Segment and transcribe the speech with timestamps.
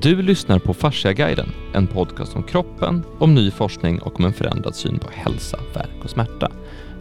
[0.00, 4.74] Du lyssnar på Fasciaguiden, en podcast om kroppen, om ny forskning och om en förändrad
[4.74, 6.50] syn på hälsa, värk och smärta.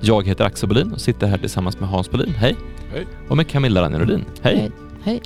[0.02, 2.56] Jag heter Axel Bolin och sitter här tillsammans med Hans Bolin, hej.
[2.92, 3.08] Hej.
[3.30, 4.58] Och med Camilla Ranjerodin, hej.
[4.58, 4.72] Hej.
[5.04, 5.22] Hej.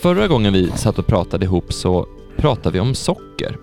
[0.00, 2.06] Förra gången vi satt och pratade ihop så
[2.36, 3.58] pratade vi om socker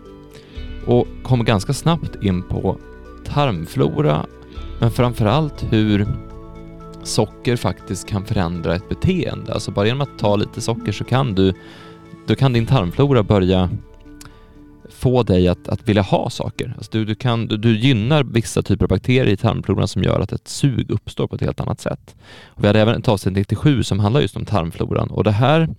[0.85, 2.77] och kom ganska snabbt in på
[3.25, 4.25] tarmflora,
[4.79, 6.07] men framförallt hur
[7.03, 9.53] socker faktiskt kan förändra ett beteende.
[9.53, 11.53] Alltså bara genom att ta lite socker så kan du,
[12.27, 13.69] då kan din tarmflora börja
[14.89, 16.73] få dig att, att vilja ha saker.
[16.77, 20.19] Alltså du, du, kan, du, du gynnar vissa typer av bakterier i tarmfloran som gör
[20.19, 22.15] att ett sug uppstår på ett helt annat sätt.
[22.45, 25.69] Och vi hade även ett avsnitt 97 som handlar just om tarmfloran och det här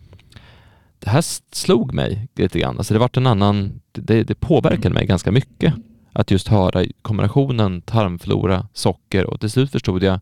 [0.98, 2.78] det här slog mig lite grann.
[2.78, 5.74] Alltså det vart en annan, det, det påverkade mig ganska mycket
[6.12, 10.20] att just höra kombinationen tarmflora, socker och till slut förstod jag,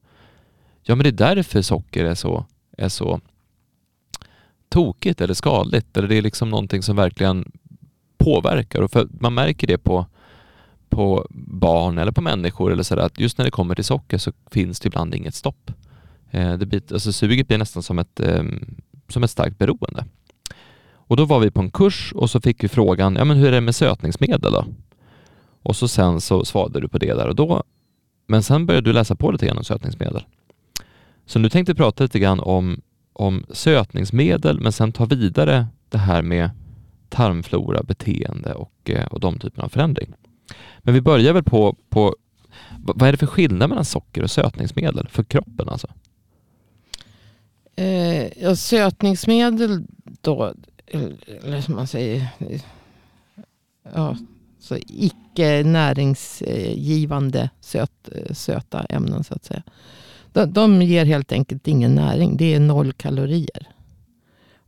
[0.83, 2.47] ja men det är därför socker är så,
[2.79, 3.21] är så
[4.73, 7.53] tokigt eller skadligt eller det är liksom någonting som verkligen
[8.19, 10.07] påverkar och för man märker det på,
[10.89, 14.33] på barn eller på människor eller sådär att just när det kommer till socker så
[14.51, 15.71] finns det ibland inget stopp.
[16.31, 18.45] Eh, det blir, alltså suget blir nästan som ett, eh,
[19.09, 20.05] som ett starkt beroende.
[20.93, 23.49] Och då var vi på en kurs och så fick vi frågan, ja men hur
[23.49, 24.65] är det med sötningsmedel då?
[25.63, 27.63] Och så sen så svarade du på det där och då.
[28.27, 30.25] Men sen började du läsa på lite grann om sötningsmedel.
[31.27, 32.81] Så nu tänkte jag prata lite grann om,
[33.13, 36.51] om sötningsmedel men sen ta vidare det här med
[37.09, 40.13] tarmflora, beteende och, eh, och de typerna av förändring.
[40.79, 42.17] Men vi börjar väl på, på
[42.79, 45.89] vad är det för skillnad mellan socker och sötningsmedel för kroppen alltså?
[47.77, 49.85] Eh, ja, sötningsmedel
[50.21, 50.55] då,
[51.43, 52.29] eller som man säger,
[53.95, 54.17] ja,
[54.59, 59.63] så icke näringsgivande söt, eh, söta ämnen så att säga.
[60.33, 62.37] De, de ger helt enkelt ingen näring.
[62.37, 63.69] Det är noll kalorier.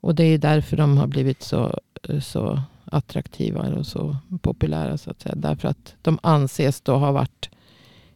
[0.00, 1.80] Och det är därför de har blivit så,
[2.22, 4.98] så attraktiva och så populära.
[4.98, 5.34] så att säga.
[5.34, 7.50] Därför att de anses då ha varit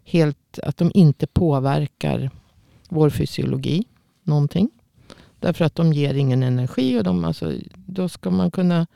[0.05, 2.31] helt, att de inte påverkar
[2.89, 3.85] vår fysiologi
[4.23, 4.71] någonting.
[5.41, 6.99] Därför att de ger ingen energi.
[6.99, 8.87] Och de, alltså, då ska man kunna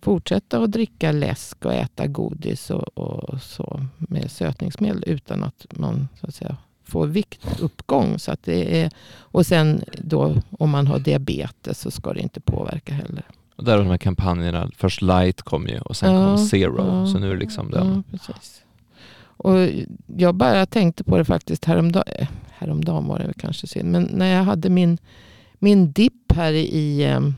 [0.00, 6.08] fortsätta att dricka läsk och äta godis och, och så med sötningsmedel utan att man
[6.20, 6.56] så att säga,
[6.90, 8.18] får viktuppgång.
[8.18, 12.40] Så att det är, och sen då om man har diabetes så ska det inte
[12.40, 13.24] påverka heller.
[13.56, 16.78] Och där har de här kampanjerna, först light kom ju och sen Ja, kom zero,
[16.78, 18.04] ja, så nu är det liksom den.
[18.10, 18.62] Ja, precis.
[19.42, 19.68] Och
[20.16, 22.26] jag bara tänkte på det faktiskt häromdagen.
[22.50, 23.90] Häromdagen var det kanske synd.
[23.90, 24.98] Men när jag hade min,
[25.58, 27.34] min dipp här i ehm,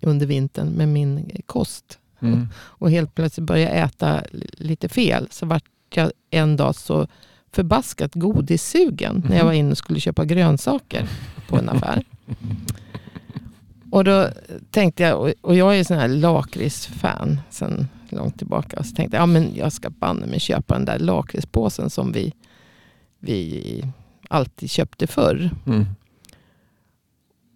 [0.00, 1.98] under vintern med min kost.
[2.20, 2.48] Mm.
[2.56, 5.28] Och helt plötsligt började jag äta lite fel.
[5.30, 5.64] Så vart
[6.00, 7.06] jag en dag så
[7.52, 9.24] förbaskat godissugen.
[9.28, 11.08] När jag var inne och skulle köpa grönsaker
[11.48, 12.04] på en affär.
[13.90, 14.28] Och då
[14.70, 18.82] tänkte jag, och- jag är sån här lakritsfan sen långt tillbaka.
[18.82, 22.32] Så tänkte jag, ja men jag ska banne mig köpa den där lakritspåsen som vi,
[23.18, 23.84] vi
[24.28, 25.50] alltid köpte förr.
[25.66, 25.86] Mm.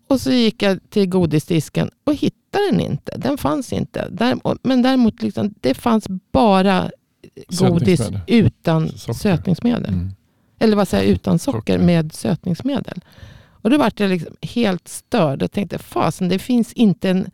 [0.08, 3.16] Och så gick jag till godisdisken och hittade den inte.
[3.18, 4.08] Den fanns inte.
[4.10, 6.90] Där, men däremot, liksom, det fanns bara
[7.48, 9.12] godis utan Socker.
[9.18, 9.92] sötningsmedel.
[9.94, 10.10] Mm.
[10.58, 11.78] Eller vad säger utan socker, Socker.
[11.78, 13.00] med sötningsmedel.
[13.62, 17.30] Och då vart jag liksom helt störd och tänkte, fasen det finns inte en...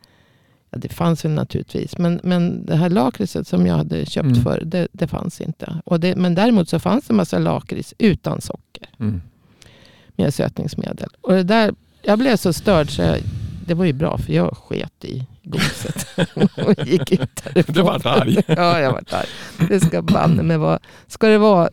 [0.70, 4.42] Ja, det fanns väl naturligtvis, men, men det här lakritset som jag hade köpt Mm.
[4.42, 5.80] för, det, det fanns inte.
[5.84, 9.20] Och det, men däremot så fanns det en massa lakrits utan socker Mm.
[10.16, 11.08] med sötningsmedel.
[11.20, 13.18] Och det där, jag blev så störd så jag,
[13.66, 16.06] det var ju bra för jag sket i godiset
[16.66, 17.74] och gick ut därifrån.
[17.74, 18.42] Du vart arg.
[18.46, 19.26] Ja, jag var arg.
[19.68, 21.68] Det ska banne mig vara, ska det vara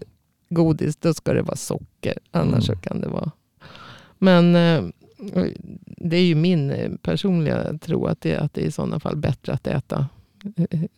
[0.50, 2.14] godis då ska det vara socker.
[2.32, 2.82] Annars Mm.
[2.82, 3.32] kan det vara.
[4.18, 4.84] Men eh,
[5.98, 9.16] det är ju min eh, personliga tro att det, att det är i sådana fall
[9.16, 10.08] bättre att äta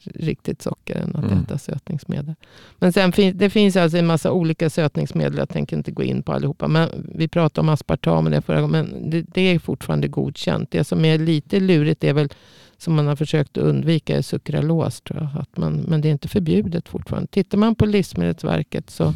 [0.03, 1.43] riktigt socker än att Mm.
[1.43, 2.35] äta sötningsmedel.
[2.79, 5.37] Men sen fin, det finns alltså en massa olika sötningsmedel.
[5.37, 6.67] Jag tänker inte gå in på allihopa.
[6.67, 8.85] Men vi pratade om aspartam det förra gången.
[8.85, 10.71] Men det, det är fortfarande godkänt.
[10.71, 12.29] Det som är lite lurigt är väl
[12.77, 15.01] som man har försökt att undvika är sukralos.
[15.01, 15.41] Tror jag.
[15.41, 17.27] Att man, men det är inte förbjudet fortfarande.
[17.27, 19.13] Tittar man på Livsmedelsverket så,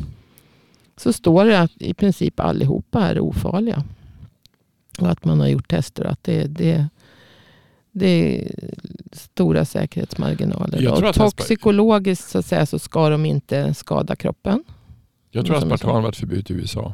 [0.97, 3.83] så står det att i princip allihopa är ofarliga.
[4.99, 6.87] Och att man har gjort tester att det, det,
[7.97, 8.07] det
[8.41, 8.51] är
[9.11, 10.91] stora säkerhetsmarginaler.
[10.91, 14.63] Och att toxikologiskt så, att säga, så ska de inte skada kroppen.
[15.31, 16.93] Jag tror jag aspartam varit förbjudet i USA.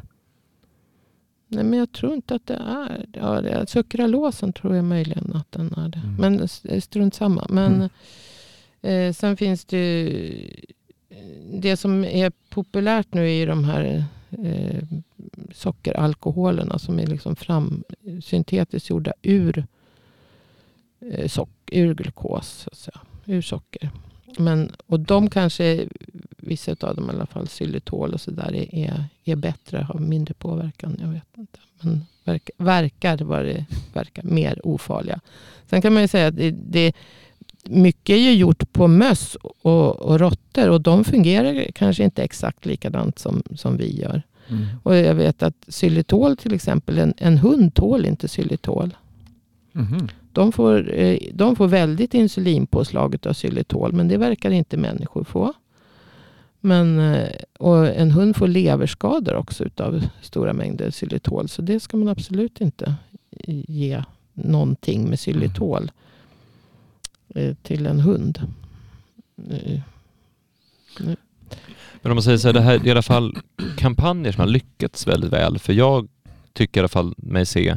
[1.48, 3.66] Nej, men jag tror inte att det är ja, det.
[3.68, 5.98] Sukralosen tror jag möjligen att den är det.
[5.98, 6.14] Mm.
[6.14, 7.46] Men s- strunt samma.
[7.48, 7.74] Men
[8.82, 9.08] Mm.
[9.08, 10.50] eh, sen finns det ju,
[11.60, 14.04] det som är populärt nu är ju de här
[14.44, 14.82] eh,
[15.54, 17.84] sockeralkoholerna som är liksom fram,
[18.22, 19.64] syntetiskt gjorda ur eh,
[21.26, 23.90] sock, ur glukos, så att säga, ur socker.
[24.38, 25.88] Men, och de kanske,
[26.36, 30.96] vissa av dem i alla fall, xylitol och sådär är, är, bättre, har mindre påverkan.
[31.00, 31.58] Jag vet inte.
[31.80, 35.20] Men verkar, verkar vad det verkar, mer ofarliga.
[35.66, 36.92] Sen kan man ju säga att det, det
[37.64, 42.66] mycket är ju gjort på möss och, och råttor och de fungerar kanske inte exakt
[42.66, 44.22] likadant som, som vi gör.
[44.48, 44.66] Mm.
[44.82, 48.94] Och jag vet att xylitol till exempel, en, en hund tål inte xylitol.
[49.72, 50.08] Mhm.
[50.32, 55.52] De får, eh, de får väldigt insulinpåslag av xylitol, men det verkar inte människor få.
[56.60, 61.48] Men, eh, och en hund får leverskador också av stora mängder xylitol.
[61.48, 62.94] Så det ska man absolut inte
[63.46, 64.02] ge
[64.32, 65.90] någonting med xylitol
[67.34, 68.40] eh, till en hund.
[72.02, 73.36] Men om man säger så här, det här är i alla fall
[73.76, 75.58] kampanjer som har lyckats väldigt väl.
[75.58, 76.08] För jag
[76.52, 77.76] tycker i alla fall mig se,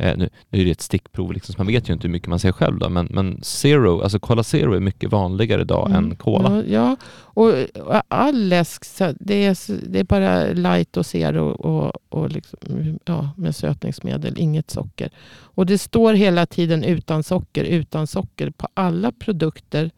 [0.00, 2.28] eh, nu, nu är det ett stickprov, liksom, så man vet ju inte hur mycket
[2.28, 6.16] man ser själv då, men, men Zero, alltså Cola Zero är mycket vanligare idag än
[6.16, 6.64] Cola.
[6.64, 6.96] Ja.
[7.32, 7.48] Och,
[7.86, 8.84] och all läsk,
[9.18, 12.58] det är, det är bara light och zero och, och liksom,
[13.04, 15.10] ja, med sötningsmedel, inget socker.
[15.54, 19.90] Och det står hela tiden utan socker, utan socker på alla produkter.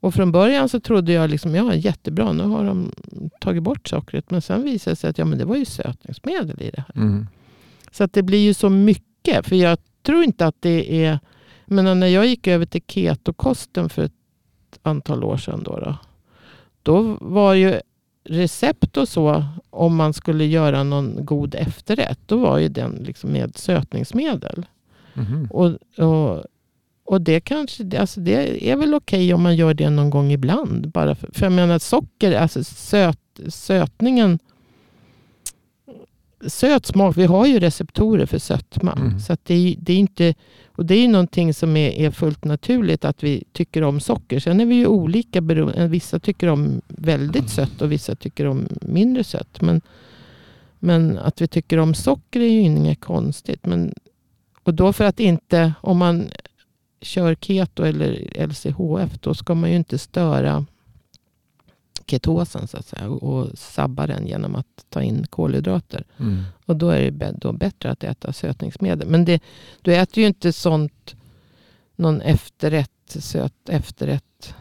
[0.00, 2.92] Och från början så trodde jag liksom, ja jättebra, nu har de
[3.40, 4.30] tagit bort sockret.
[4.30, 7.02] Men sen visade det sig att ja, men det var ju sötningsmedel i det här.
[7.02, 7.26] Mm.
[7.90, 9.46] Så att det blir ju så mycket.
[9.46, 11.18] För jag tror inte att det är...
[11.66, 14.12] Menar, när jag gick över till ketokosten för ett
[14.82, 15.62] antal år sedan.
[15.62, 15.96] Då, då,
[16.82, 17.80] då var ju
[18.24, 23.32] recept och så, om man skulle göra någon god efterrätt, då var ju den liksom
[23.32, 24.66] med sötningsmedel.
[25.14, 25.48] Mhm.
[25.50, 26.44] Och, och,
[27.04, 30.88] och det kanske alltså det är väl okej om man gör det någon gång ibland.
[30.88, 34.38] Bara för, för jag menar socker, alltså söt, sötningen.
[36.46, 38.92] Söt smak, vi har ju receptorer för sötma.
[38.92, 39.20] Mm.
[39.20, 40.34] Så det, är, det är inte,
[40.66, 44.40] och det är någonting som är, är fullt naturligt att vi tycker om socker.
[44.40, 45.88] Sen är vi ju olika beroende.
[45.88, 49.60] Vissa tycker om väldigt sött och vissa tycker om mindre sött.
[49.60, 49.80] Men,
[50.78, 53.66] men att vi tycker om socker är ju inget konstigt.
[53.66, 53.94] Men,
[54.62, 56.30] och då för att inte, om man
[57.00, 60.66] kör keto eller LCHF, då ska man ju inte störa
[62.10, 66.04] ketosen så att säga och, sabba den genom att ta in kolhydrater.
[66.18, 66.44] Mm.
[66.66, 69.08] Och då är det då bättre att äta sötningsmedel.
[69.08, 69.42] Men det,
[69.82, 71.16] du äter ju inte sånt,
[71.96, 74.54] någon efterrätt, söt efterrätt.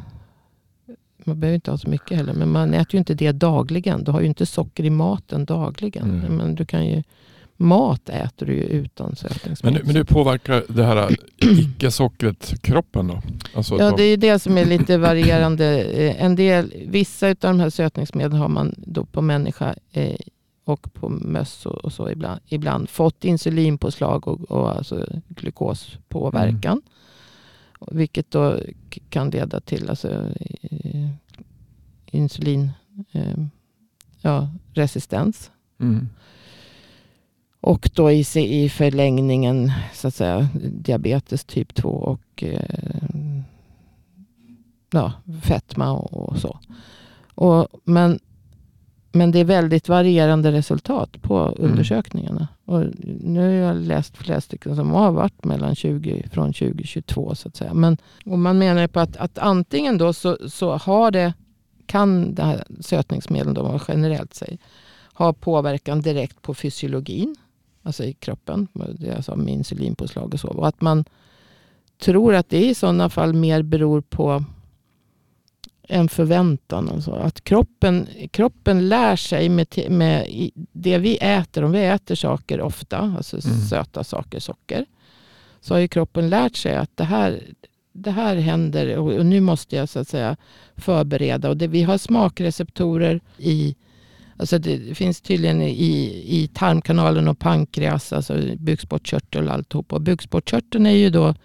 [1.18, 4.04] Man behöver inte ha så mycket heller, men man äter ju inte det dagligen.
[4.04, 6.10] Du har ju inte socker i maten dagligen.
[6.10, 6.36] Mm.
[6.36, 7.04] Men du kan ju,
[7.58, 9.82] mat äter du ju utan Men, sötningsmedel.
[9.86, 13.22] men hur påverkar det här icke-sockret kroppen då?
[13.56, 15.84] Alltså, Ja, det är ju det som är lite varierande.
[15.84, 20.16] Eh, En del, vissa av de här sötningsmedlen har man då på människa eh,
[20.66, 26.82] och på möss och, så ibland, ibland fått insulinpåslag och, och alltså glukospåverkan.
[27.92, 28.60] Vilket då
[29.10, 30.10] kan leda till alltså,
[30.62, 31.10] eh,
[32.06, 32.72] insulin
[33.12, 33.38] eh,
[34.22, 35.52] ja, resistens.
[35.80, 36.10] Mm.
[37.68, 42.62] Och då i, sig- i förlängningen så att säga diabetes typ 2 och eh,
[44.92, 45.12] ja,
[45.44, 46.60] fetma och, och så.
[47.36, 48.20] Och, men,
[49.12, 52.48] men det är väldigt varierande resultat på undersökningarna.
[52.66, 57.48] Och nu har jag läst flera stycken som har varit mellan 20, från 2022 så
[57.48, 57.74] att säga.
[57.74, 61.34] Men, och man menar på att, att antingen då så, så har det,
[61.86, 64.58] kan det här sötningsmedlen vad generellt säger,
[65.14, 67.36] ha påverkan direkt på fysiologin,
[67.88, 68.68] alltså i kroppen,
[69.00, 70.48] det är alltså med insulinpåslag och så.
[70.48, 71.06] Och att man
[72.00, 74.44] tror att det i sådana fall mer beror på
[75.88, 76.90] en förväntan.
[76.90, 77.12] Alltså.
[77.12, 80.28] Att kroppen, kroppen lär sig med, med
[80.72, 81.64] det vi äter.
[81.64, 83.60] Om vi äter saker ofta, alltså Mm.
[83.60, 84.86] söta saker, socker.
[85.62, 87.44] Så har ju kroppen lärt sig att det här,
[87.94, 90.38] det här händer och, och nu måste jag så att säga
[90.76, 91.50] förbereda.
[91.50, 93.76] Och det, vi har smakreceptorer i
[94.40, 99.94] Alltså det finns tydligen i, i tarmkanalen och pankreas, alltså bukspottkörtel och alltihop.
[99.94, 101.36] Och bukspottkörteln är ju då,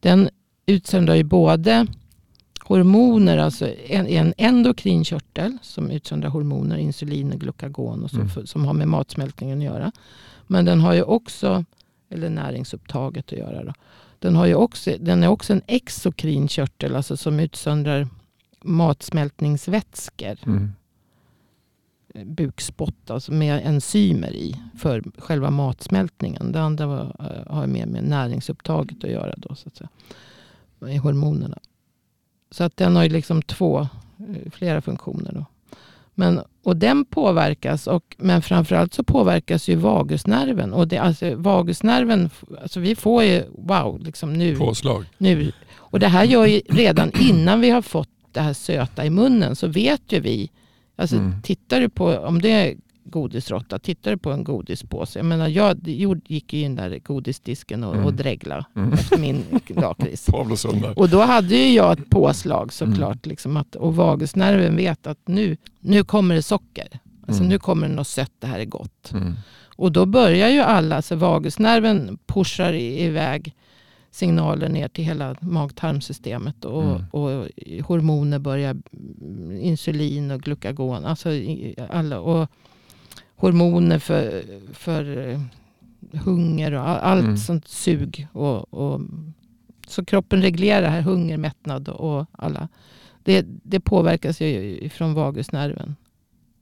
[0.00, 0.28] den
[0.66, 1.86] utsöndrar ju både
[2.60, 8.46] hormoner, alltså en, en endokrin körtel som utsöndrar hormoner, insulin och glukagon och så, Mm.
[8.46, 9.92] som har med matsmältningen att göra.
[10.46, 11.64] Men den har ju också,
[12.10, 13.64] eller näringsupptaget att göra.
[13.64, 13.72] Då.
[14.18, 18.08] Den, har ju också, den är också en exokrin körtel, alltså som utsöndrar
[18.62, 20.72] matsmältningsvätskor Mm.
[22.24, 26.52] Bukspott alltså med enzymer i för själva matsmältningen.
[26.52, 29.34] Det andra var, eh, har mer med näringsupptaget att göra.
[29.36, 29.88] Då, så att säga.
[30.88, 31.58] I hormonerna.
[32.50, 35.32] Så att den har ju liksom två, eh, flera funktioner.
[35.32, 35.46] Då.
[36.14, 40.72] Men, och den påverkas, och, men framförallt så påverkas ju vagusnerven.
[40.72, 42.30] Och det, alltså, vagusnerven,
[42.62, 45.04] alltså vi får ju, wow, liksom nu, Påslag.
[45.18, 45.52] nu.
[45.74, 49.56] Och det här gör ju redan innan vi har fått det här söta i munnen
[49.56, 50.50] så vet ju vi.
[50.96, 51.42] Alltså Mm.
[51.42, 52.74] tittar du på, om det är
[53.04, 55.18] godisråtta, tittar du på en godispåse.
[55.18, 55.88] Jag menar jag
[56.26, 58.06] gick ju in där godisdisken och, Mm.
[58.06, 58.92] och dregla Mm.
[58.92, 60.28] efter min lakrits.
[60.96, 63.26] Och då hade ju jag ett påslag såklart.
[63.26, 66.88] Liksom att, och vagusnerven vet att nu, nu kommer det socker.
[67.26, 67.48] Alltså Mm.
[67.48, 69.12] nu kommer det något sött, det här är gott.
[69.12, 69.34] Mm.
[69.76, 73.54] Och då börjar ju alla, så vagusnerven pushar i- iväg
[74.16, 76.64] signaler ner till hela mag-tarmsystemet.
[76.64, 77.02] Och, Mm.
[77.10, 77.30] och
[77.86, 78.76] hormoner börjar,
[79.60, 81.04] insulin och glukagon.
[81.04, 81.30] Alltså
[81.90, 82.50] alla, och
[83.36, 84.42] hormoner för,
[84.72, 85.40] för eh,
[86.24, 87.36] hunger och all- allt Mm.
[87.36, 88.26] sånt sug.
[88.32, 89.00] Och, och,
[89.86, 92.68] så kroppen reglerar här hunger, mättnad och, och alla.
[93.24, 95.96] Det, det påverkas ju från vagusnerven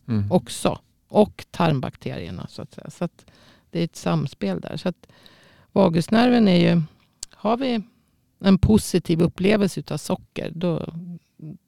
[0.08, 0.32] Mm.
[0.32, 0.78] också.
[1.08, 2.90] Och tarmbakterierna så att säga.
[2.90, 3.24] Så att
[3.70, 4.76] det är ett samspel där.
[4.76, 5.06] Så att
[5.72, 6.82] vagusnerven är ju,
[7.44, 7.80] har vi
[8.44, 10.92] en positiv upplevelse utav socker då,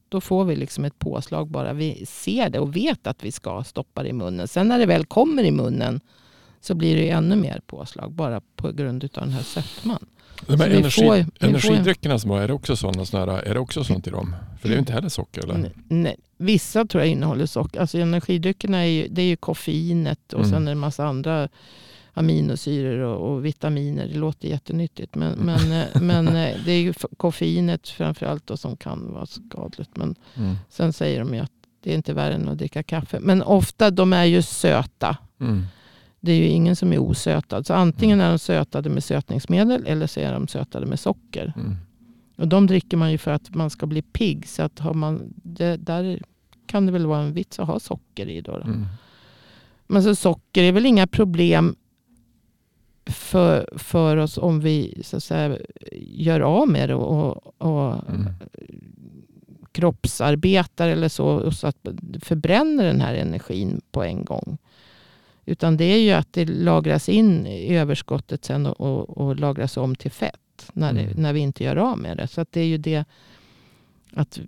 [0.08, 1.72] då får vi liksom ett påslag bara.
[1.72, 4.48] Vi ser det och vet att vi ska stoppa det i munnen.
[4.48, 6.00] Sen när det väl kommer i munnen
[6.60, 10.06] så blir det ännu mer påslag bara på grund av den här sötman.
[10.46, 13.84] De här energi, får- energidryckerna som har, är det också sådana här, är det också
[13.84, 14.36] sånt i dem?
[14.60, 15.54] För det är ju inte heller socker eller?
[15.54, 17.80] N- Nej, vissa tror jag innehåller socker.
[17.80, 20.50] Alltså energidryckerna är ju, det är ju koffeinet och Mm.
[20.50, 21.48] sen är det en massa andra
[22.16, 24.08] aminosyror och, och vitaminer.
[24.08, 25.14] Det låter jättenyttigt.
[25.14, 25.46] Men, Mm.
[25.68, 29.96] men, eh, men eh, det är ju koffeinet framförallt då som kan vara skadligt.
[29.96, 30.54] Men Mm.
[30.68, 31.50] sen säger de ju att
[31.82, 33.20] det är inte värre än att dricka kaffe.
[33.20, 35.16] Men ofta de är ju söta.
[35.40, 35.64] Mm.
[36.20, 37.66] Det är ju ingen som är osötad.
[37.66, 41.52] Så antingen är de sötade med sötningsmedel eller så är de sötade med socker.
[41.56, 41.76] Mm.
[42.36, 44.48] Och de dricker man ju för att man ska bli pigg.
[44.48, 46.22] Så att har man, det, där
[46.66, 48.40] kan det väl vara en vits att ha socker i.
[48.40, 48.64] Då, då.
[48.64, 48.86] Mm.
[49.86, 51.76] Men så socker är väl inga problem
[53.06, 55.58] för, för oss om vi så att säga,
[56.00, 58.26] gör av med det och, och Mm.
[59.72, 61.26] kroppsarbetar eller så.
[61.26, 61.76] Och så att
[62.22, 64.58] förbränner den här energin på en gång.
[65.44, 69.76] Utan det är ju att det lagras in i överskottet sen och, och, och lagras
[69.76, 70.70] om till fett.
[70.72, 71.22] När, det, Mm.
[71.22, 72.26] när vi inte gör av med det.
[72.28, 73.04] Så att det är ju det
[74.14, 74.40] att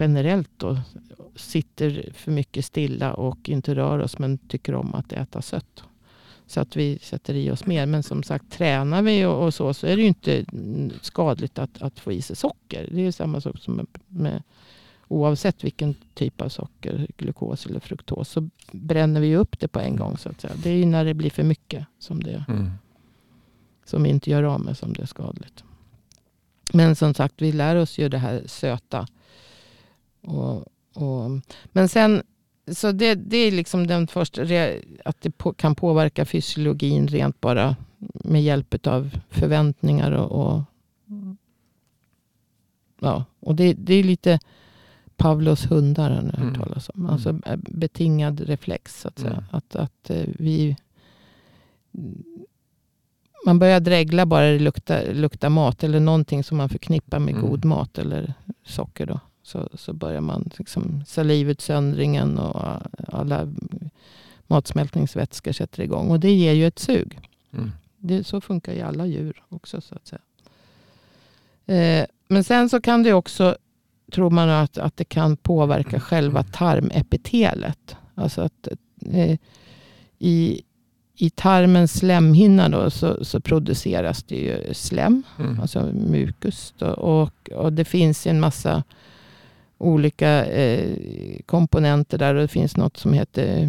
[0.00, 0.78] generellt då
[1.36, 5.84] sitter för mycket stilla och inte rör oss men tycker om att äta sött.
[6.52, 7.86] Så att vi sätter i oss mer.
[7.86, 10.44] Men som sagt, tränar vi och, och så så är det ju inte
[11.02, 12.88] skadligt att, att få i sig socker.
[12.92, 14.42] Det är samma sak som med, med
[15.08, 19.96] oavsett vilken typ av socker, glukos eller fruktos, så bränner vi upp det på en
[19.96, 20.18] gång.
[20.18, 20.54] så att säga.
[20.62, 22.70] Det är ju när det blir för mycket som, det, Mm.
[23.84, 25.64] som vi inte gör av med som det är skadligt.
[26.72, 29.06] Men som sagt, vi lär oss ju det här söta.
[30.20, 31.30] Och, och,
[31.64, 32.22] men sen,
[32.66, 34.42] så det, det är liksom den första,
[35.04, 37.76] att det på, kan påverka fysiologin rent bara
[38.24, 40.62] med hjälp av förväntningar och, och
[43.00, 44.38] ja, och det, det är lite
[45.16, 46.54] Pavlos hundar har ni hört Mm.
[46.54, 47.06] talas om.
[47.06, 49.32] Alltså eh, betingad reflex så att säga.
[49.32, 49.44] Mm.
[49.50, 50.76] Att, att eh, vi
[53.46, 57.46] man börjar dregla bara det luktar, luktar mat eller någonting som man förknippar med Mm.
[57.50, 59.06] god mat eller socker.
[59.06, 59.20] Då.
[59.42, 63.48] Så, så börjar man liksom salivutsöndringen och alla
[64.46, 66.10] matsmältningsvätskor sätter igång.
[66.10, 67.18] Och det ger ju ett sug.
[67.52, 67.70] Mm.
[67.98, 70.20] Det, så funkar ju alla djur också så att säga.
[71.66, 73.56] Eh, men sen så kan det också,
[74.12, 77.96] tror man att, att det kan påverka själva tarmepitelet.
[78.14, 78.68] Alltså att
[79.12, 79.38] eh,
[80.18, 80.62] i,
[81.16, 85.60] i tarmens slemhinna då så, så produceras det ju slem, Mm.
[85.60, 86.74] alltså mukus.
[86.78, 88.82] Då, och, och det finns en massa
[89.82, 90.96] olika eh,
[91.46, 92.34] komponenter där.
[92.34, 93.68] Och det finns något som heter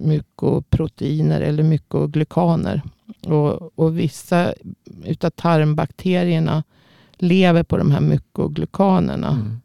[0.00, 2.82] mykoproteiner eller mykoglykaner.
[3.26, 4.54] Och, och vissa
[5.04, 6.62] utav tarmbakterierna
[7.12, 9.28] lever på de här mykoglykanerna.
[9.28, 9.60] Mm.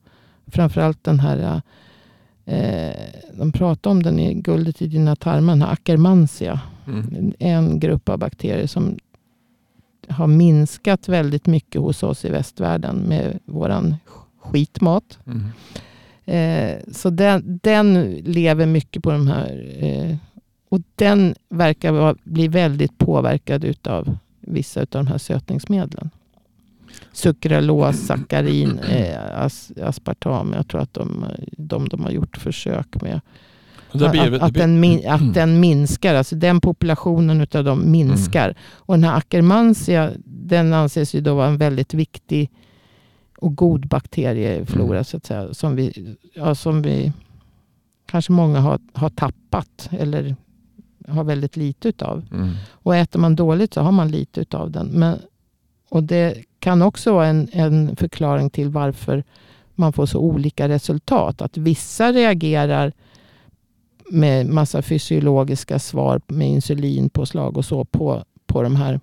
[0.47, 1.61] Framförallt den här,
[2.45, 2.95] eh,
[3.33, 6.59] de pratar om den i guldet i dina tarmar, den här Akkermansia.
[6.87, 7.33] Mm.
[7.39, 8.97] En grupp av bakterier som
[10.09, 13.95] har minskat väldigt mycket hos oss i västvärlden med våran
[14.51, 15.19] skitmat.
[15.25, 15.43] Mm.
[16.25, 19.75] Eh, så den, den lever mycket på de här.
[19.79, 20.15] Eh,
[20.69, 26.09] och den verkar vara, bli väldigt påverkad utav vissa av de här sötningsmedlen.
[27.11, 30.53] Sukralos, sackarin, eh, as, aspartam.
[30.53, 31.25] Jag tror att de,
[31.57, 33.21] de, de har gjort försök med
[33.93, 36.15] blir- att, att, den min, att den minskar.
[36.15, 38.55] Alltså den populationen utav dem minskar.
[38.73, 42.51] Och den här Akkermansia den anses ju då vara en väldigt viktig
[43.37, 45.03] och god bakterieflora Mm.
[45.03, 45.53] så att säga.
[45.53, 47.11] Som vi, ja, som vi
[48.05, 50.35] kanske många har, har tappat eller
[51.07, 52.25] har väldigt lite utav.
[52.31, 52.49] Mm.
[52.69, 54.87] Och äter man dåligt så har man lite utav den.
[54.87, 55.19] Men,
[55.89, 59.23] och det kan också vara en, en förklaring till varför
[59.75, 61.41] man får så olika resultat.
[61.41, 62.93] Att vissa reagerar
[64.11, 68.99] med massa fysiologiska svar med insulinpåslag och så på, på de här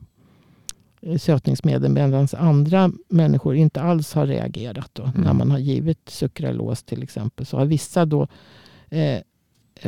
[1.02, 4.90] eh, sötningsmedlen medan andra människor inte alls har reagerat.
[4.92, 5.02] Då.
[5.02, 5.20] Mm.
[5.20, 8.28] När man har givit sukralos till exempel så har vissa då
[8.90, 9.20] eh,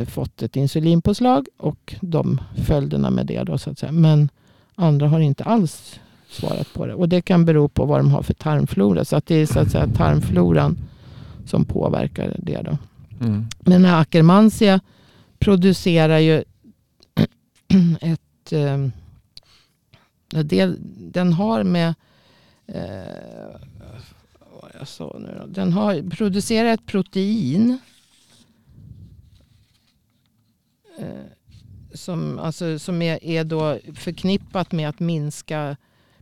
[0.05, 3.43] fått ett insulinpåslag och de följderna med det.
[3.43, 3.91] Då, så att säga.
[3.91, 4.29] Men
[4.75, 6.93] andra har inte alls svarat på det.
[6.93, 9.05] Och det kan bero på vad de har för tarmflora.
[9.05, 10.77] Så att det är så att säga tarmfloran
[11.45, 12.61] som påverkar det.
[12.61, 12.77] Då.
[13.25, 13.45] Mm.
[13.59, 14.79] Men den här Akkermansia
[15.39, 16.43] producerar ju
[18.01, 18.51] ett...
[18.51, 18.87] Eh,
[20.27, 20.75] det,
[21.11, 21.93] den har med...
[22.67, 23.59] Eh,
[24.61, 25.45] vad jag sa nu då.
[25.45, 27.79] Den har producerat ett protein.
[30.99, 31.07] Eh,
[31.93, 35.77] som, alltså, som är, är då förknippat med att minska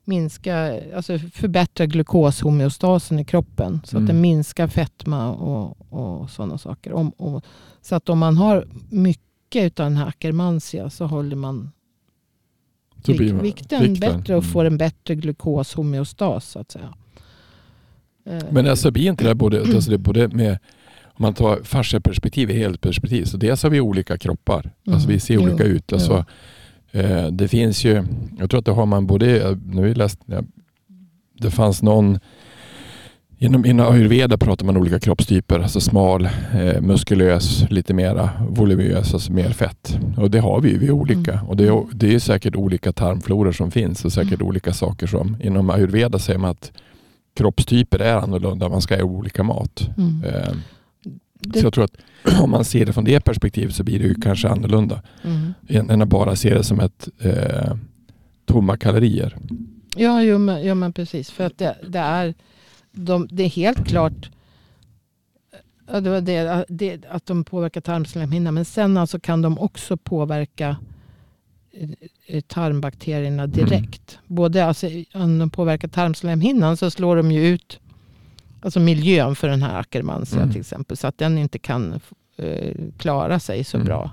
[0.06, 3.82] minska, alltså förbättra glukoshomeostasen i kroppen.
[3.86, 4.04] Så Mm.
[4.04, 6.94] att den minskar fetma och, och sådana saker.
[6.94, 7.44] Om, och,
[7.82, 11.72] så att om man har mycket av den här Akkermansia så håller man
[13.12, 14.52] vik, man- vikten, bättre och Mm.
[14.54, 16.94] får en bättre glukoshomeostas så att säga.
[18.26, 20.52] Eh, Men alltså blir inte det både, alltså det både med
[21.16, 24.72] om man tar fasciaperspektiv i helhetsperspektiv så dels har vi olika kroppar.
[24.88, 25.46] Alltså vi ser Mm.
[25.50, 25.76] olika Jo.
[25.76, 25.94] ut.
[25.94, 26.26] Alltså,
[26.92, 28.04] eh, det finns ju,
[28.40, 30.20] jag tror att det har man både, nu har jag läst,
[31.40, 32.20] det fanns någon
[33.44, 39.32] Inom, inom ayurveda pratar man olika kroppstyper, alltså smal, eh, muskulös, lite mera voluminös, alltså
[39.32, 39.98] mer fett.
[40.18, 41.34] Och det har vi ju, vi är olika.
[41.34, 41.46] Mm.
[41.48, 44.48] Och det är, det är säkert olika tarmfloror som finns och säkert Mm.
[44.48, 46.72] olika saker som, inom ayurveda säger man att
[47.36, 49.90] kroppstyper är annorlunda, man ska äta olika mat.
[49.98, 50.24] mm.
[50.24, 50.54] Eh,
[51.46, 51.98] Det- Så jag tror att
[52.42, 55.90] om man ser det från det perspektivet så blir det ju kanske annorlunda mm.
[55.90, 57.76] än att bara se det som ett eh,
[58.46, 59.38] tomma kalorier.
[59.96, 61.32] Ja, jo, men, ja, men precis.
[61.32, 62.34] För att det, det, är,
[62.94, 64.30] de, det är helt klart
[65.88, 68.54] ja, det var det, det, att de påverkar tarmslemhinnan.
[68.54, 70.78] Men sen alltså kan de också påverka
[71.72, 71.90] eh,
[72.26, 74.20] eh, tarmbakterierna direkt.
[74.28, 77.80] Både alltså, om de påverkar tarmslemhinnan så slår de ju ut
[78.62, 80.52] alltså miljön för den här Akkermansia Mm.
[80.52, 80.98] till exempel.
[80.98, 82.00] Så att den inte kan
[82.38, 83.86] eh, klara sig så Mm.
[83.86, 84.12] bra.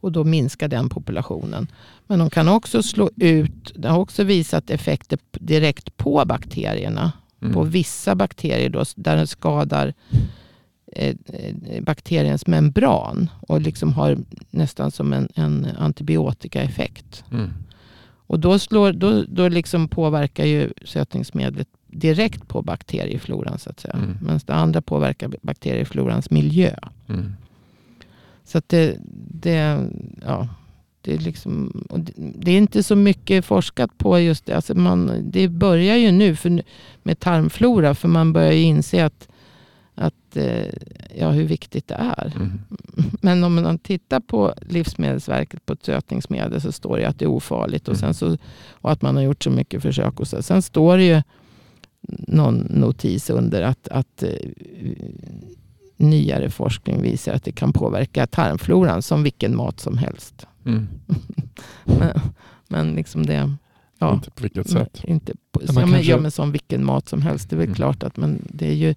[0.00, 1.66] Och då minskar den populationen.
[2.06, 7.12] Men de kan också slå ut, det har också visat effekter direkt på bakterierna.
[7.42, 7.54] Mm.
[7.54, 9.94] På vissa bakterier då, där den skadar
[10.92, 13.30] eh, eh, bakteriens membran.
[13.40, 14.18] Och liksom har
[14.50, 17.24] nästan som en, en antibiotikaeffekt.
[17.32, 17.50] Mm.
[18.26, 23.94] Och då, slår, då, då liksom påverkar ju sötningsmedlet direkt på bakteriefloran så att säga.
[23.94, 24.18] Mm.
[24.22, 26.74] Medan det andra påverkar bakterieflorans miljö.
[27.08, 27.34] Mm.
[28.44, 28.96] Så att det,
[29.30, 29.88] det,
[30.26, 30.48] ja,
[31.08, 31.84] det, är liksom,
[32.16, 34.52] det, är inte så mycket forskat på just det.
[34.52, 36.62] Alltså man, det börjar ju nu för,
[37.02, 37.94] med tarmflora.
[37.94, 39.28] För man börjar ju inse att,
[39.94, 40.66] att, eh,
[41.18, 42.32] ja, hur viktigt det är.
[42.36, 42.60] Mm.
[43.20, 47.30] Men om man tittar på Livsmedelsverket på ett sötningsmedel så står det att det är
[47.30, 47.88] ofarligt.
[47.88, 48.00] Och, Mm.
[48.00, 48.36] sen så,
[48.70, 50.20] och att man har gjort så mycket försök.
[50.20, 50.42] Och så.
[50.42, 51.22] Sen står det ju
[52.28, 54.30] någon notis under att, att eh,
[55.96, 60.46] nyare forskning visar att det kan påverka tarmfloran som vilken mat som helst.
[60.68, 60.88] Mm.
[61.84, 62.20] Men,
[62.68, 63.54] men liksom det...
[63.98, 65.00] Ja, Inte på vilket sätt.
[65.02, 67.50] men inte på, Ja, men, kanske- ja, men som vilken mat som helst.
[67.50, 67.74] Det är väl Mm.
[67.76, 68.94] klart att men det är ju...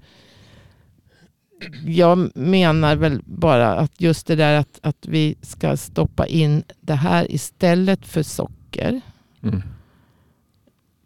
[1.85, 6.93] Jag menar väl bara att just det där att, att vi ska stoppa in det
[6.95, 9.01] här istället för socker.
[9.43, 9.61] Mm.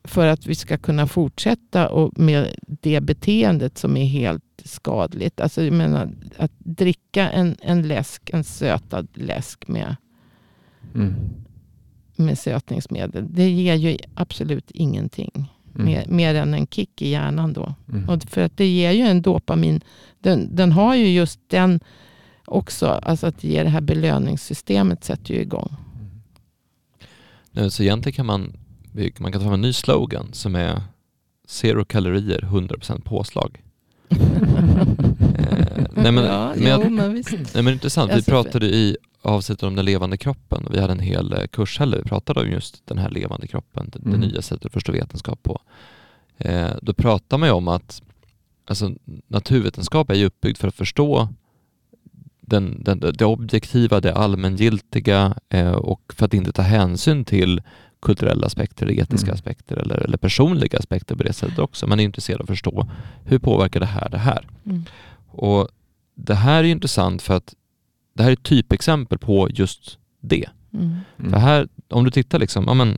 [0.03, 5.39] För att vi ska kunna fortsätta och med det beteendet som är helt skadligt.
[5.41, 9.95] Alltså jag menar, att dricka en, en läsk, en sötad läsk med,
[10.95, 11.15] Mm.
[12.15, 13.27] med sötningsmedel.
[13.29, 15.51] Det ger ju absolut ingenting.
[15.75, 15.85] Mm.
[15.85, 17.75] Mer, mer än en kick i hjärnan då.
[17.89, 18.09] Mm.
[18.09, 19.81] Och för att det ger ju en dopamin.
[20.19, 21.79] Den, den har ju just den
[22.45, 22.87] också.
[22.87, 25.75] Alltså att ge det här belöningssystemet sätter ju igång.
[27.51, 28.57] Nu, Så egentligen kan man,
[29.17, 30.81] man kan ta fram en ny slogan som är
[31.47, 33.61] Zero kalorier, 100% påslag.
[35.37, 37.31] Eh, nej men, ja, men, jag, jo, men visst.
[37.31, 40.99] nej men intressant, vi pratade i avsnittet om den levande kroppen och vi hade en
[40.99, 44.19] hel eh, kurs heller, vi pratade om just den här levande kroppen, det, det Mm.
[44.19, 45.61] nya sättet att förstå vetenskap på.
[46.37, 48.01] Eh, då pratar man ju om att
[48.65, 48.91] alltså,
[49.27, 51.27] naturvetenskap är ju uppbyggd för att förstå
[52.41, 57.61] den, den, det objektiva, det allmängiltiga eh, och för att inte ta hänsyn till
[58.01, 59.33] kulturella aspekter, etiska Mm.
[59.33, 61.87] aspekter eller, eller personliga aspekter på det sättet också.
[61.87, 62.87] Man är intresserad av att förstå
[63.23, 64.47] hur påverkar det här det här?
[64.65, 64.83] Mm.
[65.31, 65.67] Och
[66.15, 67.53] det här är intressant för att
[68.15, 70.49] det här är ett typexempel på just det.
[70.73, 70.95] Mm.
[71.19, 71.31] Mm.
[71.31, 72.97] För här, om du tittar liksom, ja men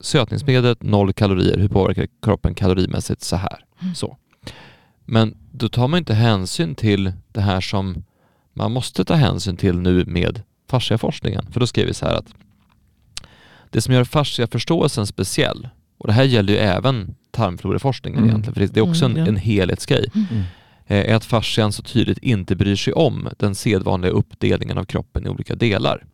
[0.00, 3.64] sötningsmedlet, noll kalorier, hur påverkar kroppen kalorimässigt så här?
[3.82, 3.94] Mm.
[3.94, 4.16] Så.
[5.04, 8.04] Men då tar man inte hänsyn till det här som
[8.52, 11.46] man måste ta hänsyn till nu med fasciaforskningen.
[11.52, 12.34] För då skriver vi så här att
[13.70, 15.68] det som gör fasciaförståelsen speciell,
[15.98, 18.28] och det här gäller ju även tarmfloraforskningen Mm.
[18.30, 19.28] egentligen, för det- är också Mm, en, ja.
[19.28, 20.42] en helhetsgrej, Mm.
[20.90, 25.26] Eh, är att fascian så tydligt inte bryr sig om den sedvanliga uppdelningen av kroppen
[25.26, 26.04] i olika delar.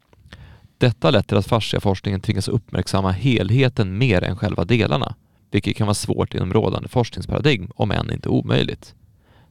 [0.78, 5.14] Detta har lett till att fasciaforskningen tvingas uppmärksamma helheten mer än själva delarna,
[5.50, 8.94] vilket kan vara svårt inom rådande forskningsparadigm, om än inte omöjligt.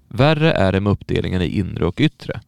[0.07, 2.41] Värre är det med uppdelningen i inre och yttre.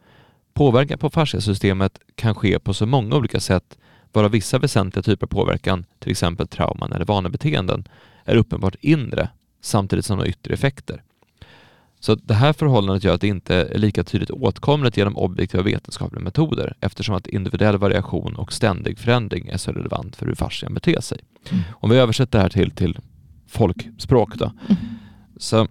[0.54, 3.78] Påverkan på fasciasystemet kan ske på så många olika sätt,
[4.14, 7.88] varav vissa väsentliga typer av påverkan, till exempel trauman eller vanebeteenden,
[8.26, 9.30] är uppenbart inre,
[9.62, 11.04] samtidigt som de har yttre effekter.
[12.06, 16.24] Så det här förhållandet gör att det inte är lika tydligt åtkomligt genom objektiva vetenskapliga
[16.24, 21.02] metoder eftersom att individuell variation och ständig förändring är så relevant för hur fascian beter
[21.02, 21.20] sig.
[21.50, 21.64] Mm.
[21.74, 22.98] Om vi översätter det här till, till
[23.48, 24.52] folkspråk då.
[25.38, 25.68] Så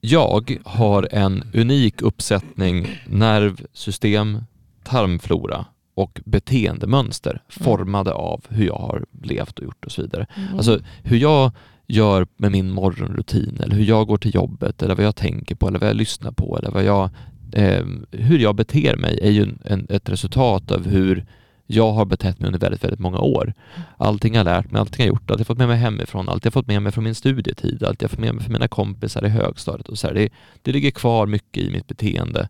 [0.00, 4.44] jag har en unik uppsättning nervsystem,
[4.84, 10.26] tarmflora och beteendemönster formade av hur jag har levt och gjort och så vidare.
[10.36, 10.56] Mm.
[10.56, 11.52] Alltså hur jag
[11.90, 15.68] gör med min morgonrutin eller hur jag går till jobbet eller vad jag tänker på
[15.68, 17.10] eller vad jag lyssnar på eller vad jag,
[17.52, 21.26] eh, hur jag beter mig är ju en, en, ett resultat av hur
[21.66, 23.54] jag har betett mig under väldigt, väldigt många år.
[23.96, 26.28] Allting jag har lärt mig, allting jag har gjort, allt jag fått med mig hemifrån,
[26.28, 28.68] allt jag fått med mig från min studietid, allt jag fått med mig från mina
[28.68, 30.14] kompisar i högstadiet och så här.
[30.14, 30.28] Det,
[30.62, 32.48] det ligger kvar mycket i mitt beteende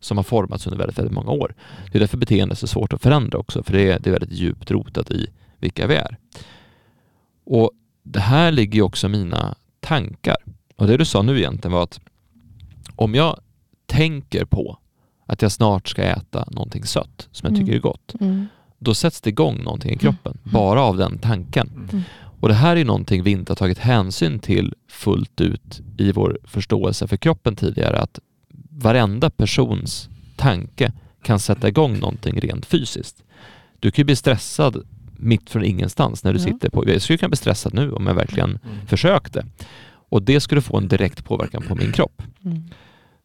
[0.00, 1.54] som har formats under väldigt, väldigt många år.
[1.92, 4.12] Det är därför beteende är så svårt att förändra också, för det är, det är
[4.12, 5.26] väldigt djupt rotat i
[5.58, 6.16] vilka vi är.
[7.44, 7.70] Och
[8.02, 10.36] det här ligger ju också mina tankar.
[10.76, 12.00] Och det du sa nu egentligen var att
[12.96, 13.40] om jag
[13.86, 14.78] tänker på
[15.26, 17.76] att jag snart ska äta någonting sött som jag tycker Mm.
[17.76, 18.46] är gott, Mm.
[18.78, 21.88] då sätts det igång någonting i kroppen, bara av den tanken.
[21.92, 22.02] Mm.
[22.40, 26.38] Och det här är någonting vi inte har tagit hänsyn till fullt ut i vår
[26.44, 28.18] förståelse för kroppen tidigare, att
[28.70, 33.22] varenda persons tanke kan sätta igång någonting rent fysiskt.
[33.80, 34.86] Du kan ju bli stressad
[35.22, 36.44] mitt från ingenstans när du Ja.
[36.44, 36.88] sitter på...
[36.88, 38.86] Jag skulle kunna bli stressad nu om jag verkligen Mm.
[38.86, 39.46] försökte.
[40.08, 42.22] Och det skulle få en direkt påverkan på min kropp.
[42.44, 42.62] Mm.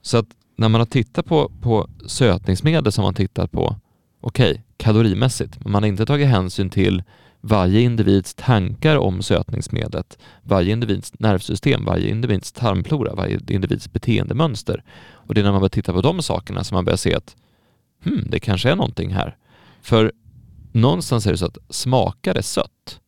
[0.02, 3.76] Så att när man har tittat på, på sötningsmedel som man tittat på,
[4.22, 7.04] okej, kalorimässigt, men man har inte tagit hänsyn till
[7.42, 14.84] varje individs tankar om sötningsmedlet, varje individs nervsystem, varje individs tarmflora, varje individs beteendemönster.
[15.12, 17.36] Och det är när man börjar titta på de sakerna som man börjar se att
[18.04, 19.36] hmm, det kanske är någonting här.
[19.82, 20.12] För
[20.72, 23.00] någonstans är det så att smakar det sött,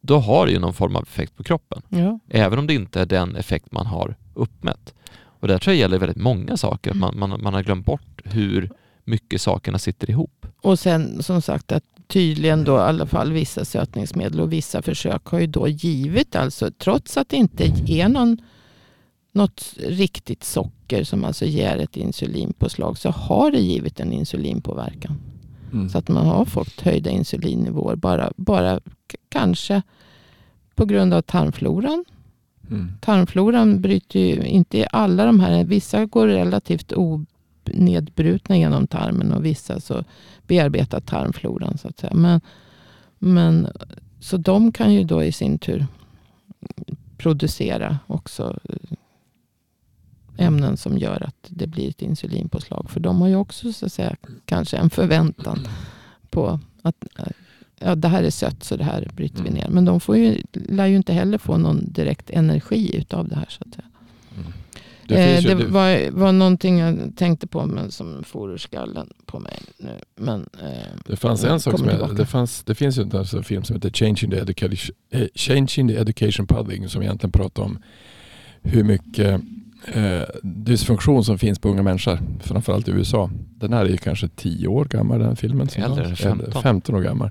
[0.00, 1.82] då har det ju någon form av effekt på kroppen.
[1.88, 2.18] Ja.
[2.28, 4.94] Även om det inte är den effekt man har uppmätt.
[5.40, 8.20] Och det tror jag gäller väldigt många saker, att man, man, man har glömt bort
[8.24, 8.70] hur
[9.04, 10.46] mycket sakerna sitter ihop.
[10.62, 15.26] Och sen som sagt att tydligen då i alla fall vissa sötningsmedel och vissa försök
[15.26, 18.38] har ju då givit alltså trots att det inte är någon,
[19.32, 25.20] något riktigt socker som alltså ger ett insulinpåslag så har det givit en insulinpåverkan.
[25.76, 25.88] Mm.
[25.88, 28.80] Så att man har fått höjda insulinnivåer bara, bara
[29.28, 29.82] kanske
[30.74, 32.04] på grund av tarmfloran.
[32.70, 32.92] Mm.
[33.00, 35.64] Tarmfloran bryter ju inte i alla de här.
[35.64, 40.04] Vissa går relativt onedbrutna genom tarmen och vissa så
[40.46, 42.14] bearbetar tarmfloran så att säga.
[42.14, 42.40] Men,
[43.18, 43.68] men,
[44.20, 45.86] så de kan ju då i sin tur
[47.18, 48.96] producera också eh,
[50.38, 52.90] ämnen som gör att det blir ett insulinpåslag.
[52.90, 55.68] För de har ju också så att säga kanske en förväntan
[56.30, 57.04] på att
[57.80, 59.60] ja, det här är sött så det här bryter vi Mm.
[59.60, 59.68] ner.
[59.68, 63.46] Men de får ju, lär ju inte heller få någon direkt energi utav det här.
[63.48, 63.86] Så att säga.
[65.08, 69.12] Det Det, eh, det var, var någonting jag tänkte på men som for ur skallen
[69.26, 69.98] på mig nu.
[70.16, 70.68] Men, eh,
[71.06, 73.76] Det fanns en sak som jag, det, fanns, det finns ju en alltså film som
[73.76, 77.78] heter Changing the Education, eh, Changing the Education Public som egentligen pratar om
[78.62, 79.40] hur mycket
[79.92, 83.30] eh, dysfunktion som finns på unga människor, framförallt i USA.
[83.56, 85.68] Den här är ju kanske 10 år gammal den filmen.
[85.76, 86.62] Äldre, var- 15.
[86.62, 87.30] 15 år gammal.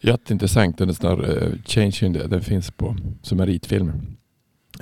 [0.00, 3.92] Jätteintressant, den är snarare eh, Changing den finns på som en ritfilm.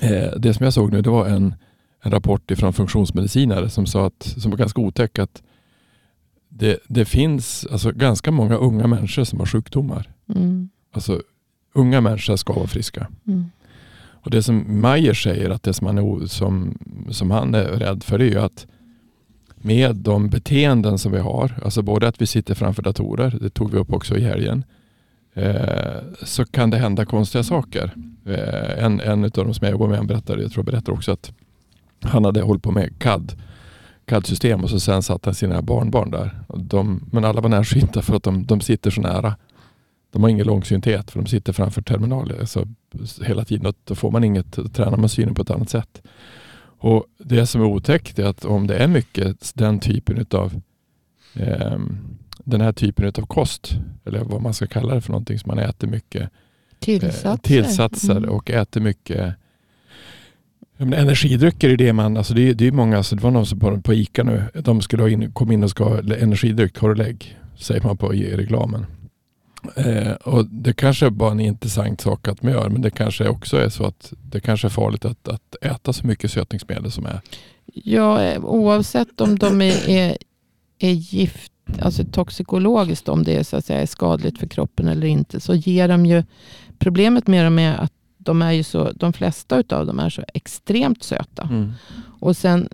[0.01, 1.55] Eh, det som jag såg nu det var en,
[2.03, 5.43] en rapport från funktionsmedicinare som sa att, som var ganska otäck att
[6.49, 10.11] det, det finns alltså ganska många unga människor som har sjukdomar.
[10.35, 11.23] mm, Alltså
[11.75, 13.07] unga människor ska vara friska.
[13.27, 13.51] mm,
[14.23, 16.79] och det som Mayer säger att det som han är, som,
[17.11, 18.67] som han är rädd för det är ju att
[19.57, 23.71] med de beteenden som vi har, alltså både att vi sitter framför datorer, det tog
[23.73, 24.65] vi upp också i helgen,
[25.35, 27.95] eh, så kan det hända konstiga saker.
[28.27, 30.93] Eh, en, en av de som jag jobbar med, han berättade, jag tror jag berättade
[30.93, 31.33] också att
[32.03, 33.33] han hade hållit på med CAD,
[34.05, 36.41] CAD-system och så sen satt han sina barnbarn där.
[36.47, 39.37] Och de, men alla var närsynta för att de, de sitter så nära.
[40.13, 42.67] De har ingen långsynthet för de sitter framför terminaler så
[43.25, 43.67] hela tiden.
[43.67, 46.03] Och då får man inget, då tränar man synen på ett annat sätt.
[46.83, 50.61] Och Det som är otäckt är att om det är mycket den typen av
[51.35, 51.79] eh,
[52.45, 53.73] den här typen av kost,
[54.05, 56.31] eller vad man ska kalla det för någonting, som man äter mycket
[56.79, 57.31] Tillsatser.
[57.31, 58.31] eh, tillsatser Mm.
[58.31, 59.35] och äter mycket
[60.77, 63.47] men energidrycker är det man, alltså det, är, det är många, alltså det var någon
[63.47, 66.79] som på, på ICA nu, de skulle ha in, kom in och ska ha energidryck,
[66.79, 67.39] har du lägg?
[67.59, 68.87] Säger man på i reklamen.
[69.77, 73.29] Eh, och det kanske är bara en intressant sak att man gör, men det kanske
[73.29, 77.07] också är så att det kanske är farligt att, att äta så mycket sötningsmedel som
[77.07, 77.21] är.
[77.75, 80.17] Ja, oavsett om de är, är,
[80.79, 85.07] är gift, alltså toxikologiskt, om det är, så att säga, är skadligt för kroppen eller
[85.07, 86.23] inte, så ger de ju...
[86.79, 90.23] Problemet med dem är att de, är ju så, de flesta av dem är så
[90.35, 91.43] extremt söta.
[91.43, 91.73] Mm.
[92.21, 92.69] Och sen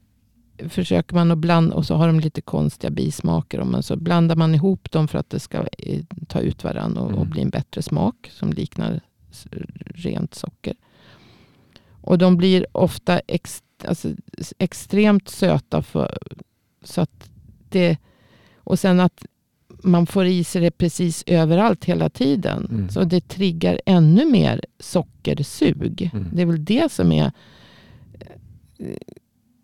[0.69, 3.65] försöker man att blanda, och så har de lite konstiga bismaker.
[3.65, 7.11] Men så blandar man ihop dem för att det ska eh, ta ut varandra och,
[7.11, 7.31] och Mm.
[7.31, 9.01] bli en bättre smak som liknar
[9.95, 10.75] rent socker.
[12.01, 14.09] Och de blir ofta ex, alltså,
[14.59, 15.83] extremt söta.
[15.83, 16.19] För,
[16.85, 17.31] så att
[17.69, 17.99] det,
[18.57, 19.25] och sen att
[19.83, 22.67] man får i sig det precis överallt hela tiden.
[22.71, 22.89] Mm.
[22.89, 26.11] Så det triggar ännu mer sockersug.
[26.15, 26.29] Mm.
[26.33, 27.33] Det är väl det som är...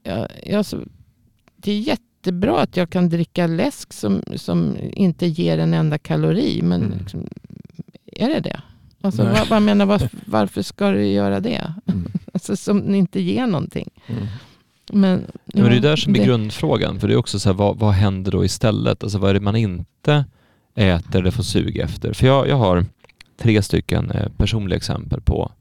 [0.04, 0.78] eh, Ja, ja, så,
[1.56, 6.60] det är jättebra att jag kan dricka läsk som, som inte ger en enda kalori.
[6.62, 6.98] Men Mm.
[6.98, 7.26] liksom,
[8.06, 8.60] är det det?
[9.00, 11.74] Alltså, vad, vad menar, var, varför ska du göra det?
[11.86, 12.08] Mm.
[12.34, 13.88] Alltså, som inte ger någonting.
[14.06, 14.26] Mm.
[14.92, 17.48] Men, Ja, men det är där som är det- grundfrågan, för det är också så
[17.48, 19.02] här, vad, vad händer då istället?
[19.02, 20.24] Alltså vad är det man inte
[20.74, 22.12] äter eller får sug efter?
[22.12, 22.84] För jag, jag har
[23.38, 25.52] tre stycken eh, personliga exempel på,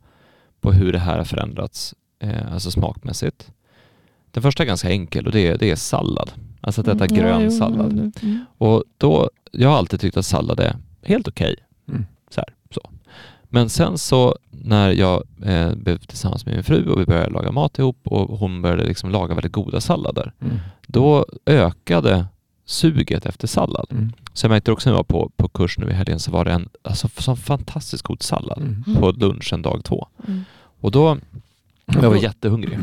[0.62, 3.52] på hur det här har förändrats, eh, alltså smakmässigt.
[4.32, 6.32] Den första är ganska enkel och det är, det är sallad.
[6.62, 7.96] Alltså att äta Mm, grön ja, jo, sallad.
[7.96, 8.46] det- mm.
[8.58, 11.56] Och då, jag har alltid tyckt att sallad är helt okej.
[11.90, 12.06] Mm.
[12.30, 12.90] Så här, så.
[13.50, 17.52] Men sen så när jag eh, blev tillsammans med min fru och vi började laga
[17.52, 20.34] mat ihop och hon började liksom laga väldigt goda sallader.
[20.42, 20.58] Mm.
[20.88, 22.26] Då ökade
[22.66, 23.88] suget efter sallad.
[23.92, 24.14] Mm.
[24.34, 26.46] Så jag märkte också när jag var på, på kurs nu i helgen så var
[26.46, 28.84] det en alltså, sån fantastiskt god sallad Mm.
[29.00, 30.08] på lunchen dag två.
[30.28, 30.42] Mm.
[30.82, 31.18] Och då
[32.02, 32.80] jag var jättehungrig.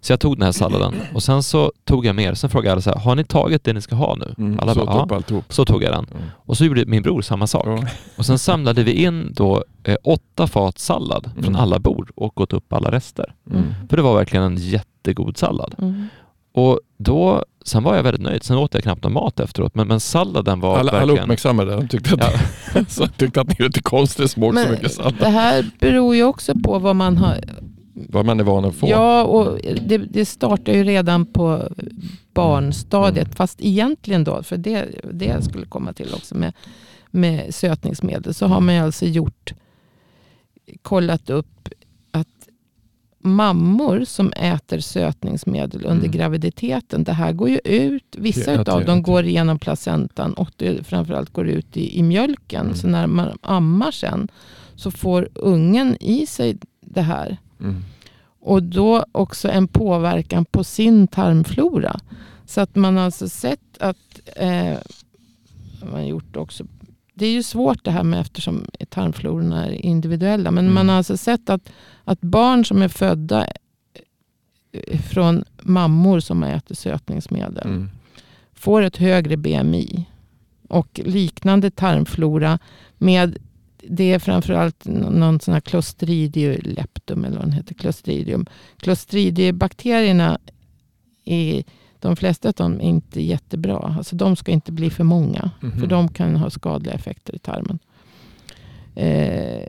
[0.00, 2.34] Så jag tog den här salladen och sen så tog jag mer.
[2.34, 4.34] Sen frågade alla så här, har ni tagit det ni ska ha nu?
[4.38, 4.60] Mm.
[4.60, 5.16] Alla Så bara, ja.
[5.16, 5.44] alltihop.
[5.52, 6.06] Så tog jag den.
[6.10, 6.22] Mm.
[6.36, 7.66] Och så gjorde min bror samma sak.
[7.66, 7.84] Ja.
[8.16, 11.56] Och sen samlade vi in då eh, åtta fat sallad från Mm.
[11.60, 13.34] alla bord och åt upp alla rester.
[13.50, 13.64] Mm.
[13.90, 15.74] För det var verkligen en jättegod sallad.
[15.78, 16.06] Mm.
[16.54, 18.42] Och då, sen var jag väldigt nöjd.
[18.42, 19.74] Sen åt jag knappt någon mat efteråt.
[19.74, 21.22] Men, men salladen var Alla, alla verkligen...
[21.22, 21.76] uppmärksammade det.
[21.76, 22.34] De tyckte att,
[22.74, 22.80] Ja.
[22.88, 25.14] så tyckte att ni är lite konstigt som så Men mycket sallad.
[25.18, 27.38] det här beror ju också på vad man har...
[28.08, 28.88] Vad man är van att få.
[28.88, 31.68] Ja, och det, det startar ju redan på
[32.34, 33.26] barnstadiet.
[33.26, 33.36] Mm.
[33.36, 36.52] Fast egentligen då, för det, det jag skulle komma till också med,
[37.10, 39.52] med sötningsmedel, så har man ju alltså gjort,
[40.82, 41.68] kollat upp
[42.10, 42.26] att
[43.20, 46.10] mammor som äter sötningsmedel under Mm.
[46.10, 50.86] graviditeten, det här går ju ut, vissa Ja, det- dem går igenom placentan och det
[50.86, 52.60] framförallt går ut i, i mjölken.
[52.66, 52.74] Mm.
[52.76, 54.28] Så när man ammar sen
[54.74, 57.36] så får ungen i sig det här.
[57.60, 57.84] Mm.
[58.40, 62.00] Och då också en påverkan på sin tarmflora.
[62.46, 64.76] Så att man har alltså sett att eh,
[65.92, 66.64] man gjort också
[67.14, 70.50] det är ju svårt det här med eftersom tarmflororna är individuella.
[70.50, 70.74] Men Mm.
[70.74, 71.72] man har alltså sett att,
[72.04, 73.46] att barn som är födda
[74.72, 77.90] eh, från mammor som har ätit sötningsmedel Mm.
[78.54, 80.04] får ett högre BMI.
[80.68, 82.58] Och liknande tarmflora
[82.98, 83.38] med
[83.88, 87.74] det är framförallt nå- någon sån här Clostridium leptum eller vad den heter.
[87.74, 88.46] Clostridium.
[88.76, 90.38] Clostridiebakterierna
[91.24, 91.64] i
[92.00, 93.94] de flesta av dem är inte jättebra.
[93.98, 95.50] Alltså de ska inte bli för många.
[95.60, 95.80] Mhm.
[95.80, 97.78] För de kan ha skadliga effekter i tarmen.
[98.94, 99.62] Eh,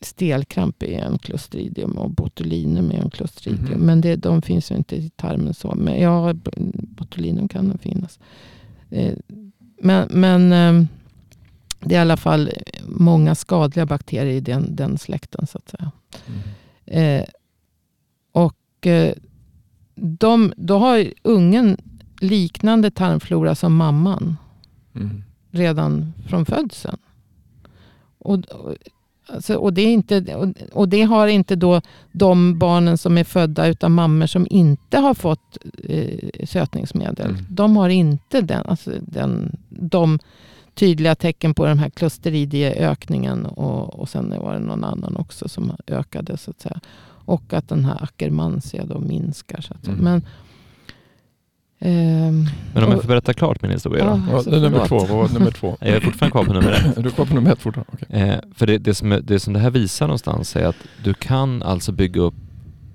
[0.00, 3.78] stelkramp är en Clostridium och botulinum är en Clostridium.
[3.78, 3.86] Mhm.
[3.86, 5.74] Men det, de finns ju inte i tarmen så.
[5.74, 6.34] Men ja,
[6.72, 8.18] botulinum kan finnas.
[8.90, 9.14] Eh,
[9.82, 10.86] men men eh,
[11.80, 12.50] det är i alla fall
[12.86, 15.90] många skadliga bakterier i den, den släkten så att säga.
[16.26, 16.40] Mm.
[17.20, 17.26] Eh,
[18.32, 19.14] och eh,
[19.94, 21.76] de, då har ungen
[22.20, 24.36] liknande tarmflora som mamman
[24.94, 25.22] Mm.
[25.50, 26.96] redan från födseln.
[28.18, 28.74] Och, och,
[29.26, 31.80] alltså, och, det är inte, och, och det har inte då
[32.12, 37.30] de barnen som är födda utan mammor som inte har fått eh, sötningsmedel.
[37.30, 37.46] Mm.
[37.50, 40.18] De har inte den, alltså den, de
[40.74, 45.76] tydliga tecken på den här klostridieökningen och, och sen var det någon annan också som
[45.86, 46.80] ökade så att säga.
[47.24, 49.60] Och att den här Akkermansia då minskar.
[49.60, 49.92] Så att säga.
[49.92, 50.04] Mm.
[50.04, 50.22] Men
[51.82, 54.10] Ehm, Men om jag får berätta klart min historia då.
[54.10, 54.32] Ja.
[54.32, 54.98] Ja, så det är nummer två.
[54.98, 55.76] Vad var nummer två?
[55.80, 56.96] Jag är fortfarande kvar på nummer ett.
[56.98, 57.92] Är du kvar på nummer ett fortfarande?
[57.92, 58.20] Okej.
[58.20, 61.62] Eh, för det, det, som, det som det här visar någonstans är att du kan
[61.62, 62.34] alltså bygga upp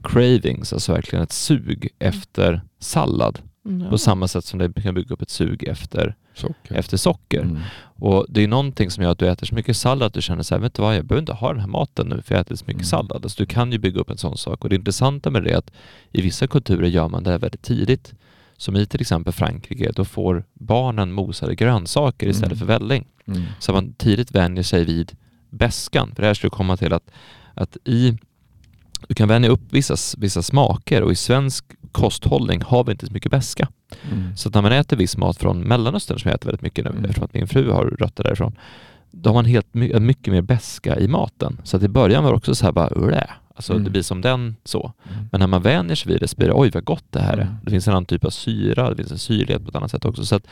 [0.04, 3.90] cravings, alltså verkligen ett sug efter sallad ja.
[3.90, 6.76] på samma sätt som det kan bygga upp ett sug efter, Socker.
[6.76, 7.42] efter socker.
[7.42, 7.60] Mm.
[8.00, 10.44] Och det är någonting som gör att du äter så mycket sallad att du känner
[10.44, 12.42] så här, vet du vad, jag behöver inte ha den här maten nu för jag
[12.42, 12.86] äter så mycket Mm.
[12.86, 13.24] sallad.
[13.24, 15.58] Alltså, du kan ju bygga upp en sån sak och det intressanta med det är
[15.58, 15.72] att
[16.12, 18.14] i vissa kulturer gör man det här väldigt tidigt.
[18.58, 22.60] Som i till exempel Frankrike, då får barnen mosade grönsaker istället Mm.
[22.60, 23.06] för välling.
[23.28, 23.44] Mm.
[23.60, 25.12] Så man tidigt vänjer sig vid
[25.50, 26.12] bäskan.
[26.16, 27.12] För det här skulle komma till att,
[27.54, 28.18] att i,
[29.08, 33.14] du kan vänja upp vissa, vissa smaker och i svensk kosthållning har vi inte så
[33.14, 33.68] mycket bäska.
[34.12, 34.36] Mm.
[34.38, 36.90] Så att när man äter viss mat från Mellanöstern, som jag äter väldigt mycket nu,
[36.92, 37.04] Mm.
[37.06, 38.56] eftersom att min fru har rötter därifrån,
[39.12, 41.62] då har man helt my- mycket mer bäska i maten.
[41.64, 43.30] Så att i början var det också så här bara, Blä.
[43.56, 43.84] alltså Mm.
[43.84, 44.94] det blir som den så.
[45.12, 45.26] Mm.
[45.32, 47.38] Men när man vänjer sig vid det så blir det, oj vad gott det här
[47.38, 47.42] är.
[47.42, 47.56] Mm.
[47.64, 50.06] Det finns en annan typ av syra, det finns en syrlighet på ett annat sätt
[50.06, 50.26] också.
[50.26, 50.48] Så att,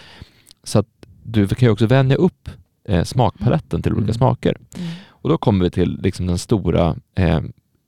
[0.63, 0.88] så att
[1.23, 2.49] du kan ju också vänja upp
[2.89, 4.13] eh, smakpaletten till olika Mm.
[4.13, 4.58] smaker.
[4.77, 4.89] Mm.
[5.10, 7.41] Och då kommer vi till liksom den stora eh,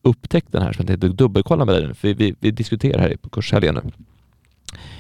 [0.05, 3.75] upptäckten här som jag tänkte dubbelkolla med dig för vi, vi diskuterar här på kurshelgen
[3.83, 3.91] nu.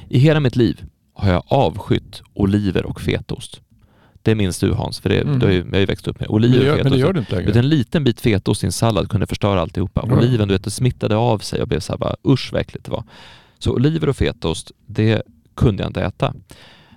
[0.09, 3.61] I hela mitt liv har jag avskytt oliver och fetaost.
[4.21, 5.39] Det minns du Hans, för det, Mm.
[5.39, 6.83] du har ju, jag har ju växt upp med Men, oliver och fetaost.
[6.83, 7.59] men det gör du inte längre.
[7.59, 10.05] en liten bit fetaost i en sallad kunde förstöra alltihopa.
[10.09, 10.17] Ja.
[10.17, 12.85] Oliven, du vet, det smittade av sig och blev så här bara usch vad äckligt
[12.85, 13.03] det var.
[13.59, 15.21] Så oliver och fetaost, det
[15.55, 16.33] kunde jag inte äta.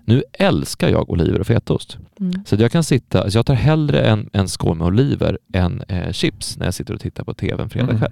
[0.09, 1.99] Nu älskar jag oliver och fetaost.
[2.21, 2.45] Mm.
[2.47, 5.83] Så att jag kan sitta, alltså jag tar hellre en, en skål med oliver än
[5.89, 8.03] eh, chips när jag sitter och tittar på TV en fredag Mm.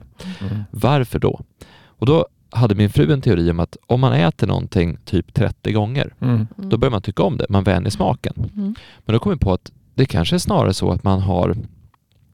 [0.40, 0.62] Mm.
[0.70, 1.40] Varför då?
[1.87, 5.72] Och då hade min fru en teori om att om man äter någonting typ 30
[5.72, 6.46] gånger, Mm.
[6.56, 8.32] då börjar man tycka om det, man vänjer smaken.
[8.37, 8.74] Mm.
[9.04, 11.56] Men då kom jag på att det kanske är snarare så att man har,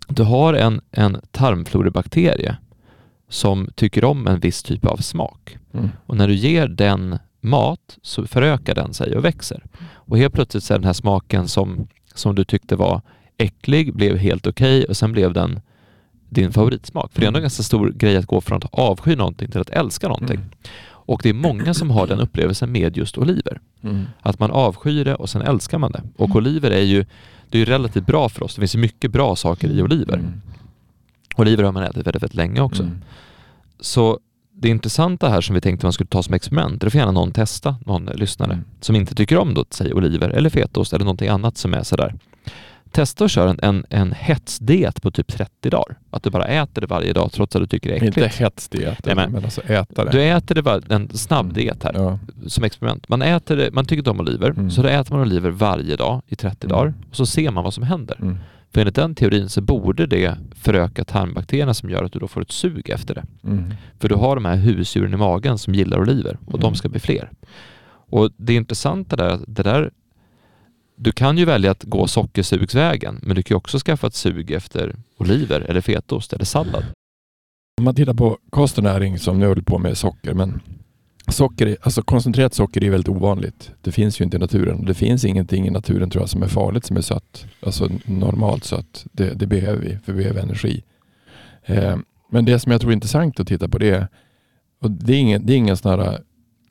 [0.09, 2.57] du har en, en tarmflorebakterie
[3.29, 5.59] som tycker om en viss typ av smak.
[5.75, 5.89] Mm.
[6.07, 9.65] Och när du ger den mat så förökar den sig och växer.
[9.95, 13.01] Och helt plötsligt så är den här smaken som, som du tyckte var
[13.39, 15.61] äcklig blev helt okej och sen blev den
[16.29, 17.13] din favoritsmak.
[17.13, 19.61] För det är ändå en ganska stor grej att gå från att avsky någonting till
[19.61, 20.37] att älska någonting.
[20.37, 20.51] Mm.
[21.05, 23.61] Och det är många som har den upplevelsen med just oliver.
[23.83, 24.05] Mm.
[24.21, 26.03] Att man avskyr det och sen älskar man det.
[26.17, 26.37] Och Mm.
[26.37, 27.05] oliver är ju
[27.49, 28.55] det är ju relativt bra för oss.
[28.55, 30.15] Det finns ju mycket bra saker i oliver.
[30.15, 30.41] Mm.
[31.37, 32.83] Oliver har man ätit väldigt, väldigt länge också.
[32.83, 33.03] Mm.
[33.81, 34.19] Så
[34.63, 37.33] det intressanta här som vi tänkte man skulle ta som experiment, det får gärna någon
[37.33, 38.65] testa, någon lyssnare, Mm.
[38.81, 42.15] som inte tycker om då, säg oliver eller fetaost eller någonting annat som är sådär.
[42.91, 45.97] Testa att köra en, en, en hetsdiet på typ 30 dagar.
[46.11, 48.41] Att du bara äter det varje dag trots att du tycker det är Inte äckligt.
[48.41, 50.11] hetsdiet, Nej, men- men, alltså äta det.
[50.11, 52.19] Du äter det, var- en snabb diet här, Ja.
[52.47, 53.09] som experiment.
[53.09, 54.71] Man, äter det, man tycker inte om oliver, Mm.
[54.71, 56.77] så då äter man oliver varje dag i 30 Mm.
[56.79, 58.37] dagar och så ser man vad som händer.
[58.73, 62.43] För enligt den teorin så borde det föröka tarmbakterierna som gör att du då får
[62.43, 63.25] ett sug efter det.
[63.45, 63.75] Mm.
[63.99, 66.75] För du har de här husdjuren i magen som gillar oliver och de Mm.
[66.75, 67.31] ska bli fler.
[68.11, 69.91] Och det intressanta där, är att det där
[70.97, 74.51] du kan ju välja att gå sockersugsvägen men du kan ju också skaffa ett sug
[74.51, 76.85] efter oliver eller fetaost eller sallad.
[77.79, 80.61] Om man tittar på kost och näring som nu håller på med socker, men
[81.29, 83.71] socker, alltså koncentrerat socker är väldigt ovanligt.
[83.81, 84.85] Det finns ju inte i naturen.
[84.85, 87.47] Det finns ingenting i naturen tror jag som är farligt som är sött.
[87.61, 89.07] Alltså normalt sött.
[89.13, 90.85] Det, det behöver vi, för vi behöver energi.
[91.65, 91.97] Eh,
[92.31, 94.09] men det som jag tror är intressant att titta på det är,
[94.81, 96.19] och det är ingen, det är ingen sån här äh,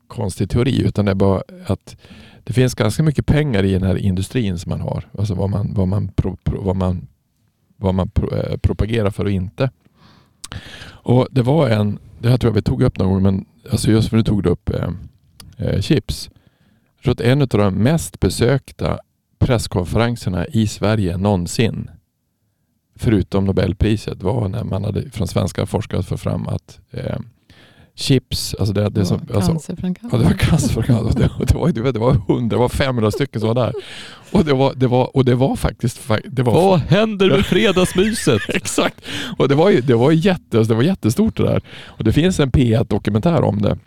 [0.07, 1.97] konstig teori, utan det är bara att
[2.43, 5.07] det finns ganska mycket pengar i den här industrin som man har.
[5.17, 7.07] Alltså vad man, vad man, pro, pro, vad man,
[7.77, 9.69] vad man pro, eh, propagerar för och inte.
[10.83, 13.91] Och Det var en, det här tror jag vi tog upp någon gång, men alltså
[13.91, 14.89] just för nu tog du upp eh,
[15.57, 16.29] eh, chips.
[16.95, 18.99] Jag tror att en av de mest besökta
[19.39, 21.89] presskonferenserna i Sverige någonsin,
[22.95, 27.19] förutom Nobelpriset, var när man hade från svenska forskare fått fram att eh,
[28.01, 29.51] chips, alltså det, det som, alltså,
[30.11, 31.11] Ja, det var cancerframkallande.
[31.13, 33.73] Det, det, var, det var det var 500 stycken som var där.
[34.31, 36.07] Och det var, det var, och det var faktiskt...
[36.09, 38.41] fa- Det var, Vad händer med fredagsmyset?
[38.49, 39.01] Exakt!
[39.37, 41.61] Och det var, det, var jätte, alltså det var jättestort det där.
[41.85, 43.77] Och det finns en P1-dokumentär om det.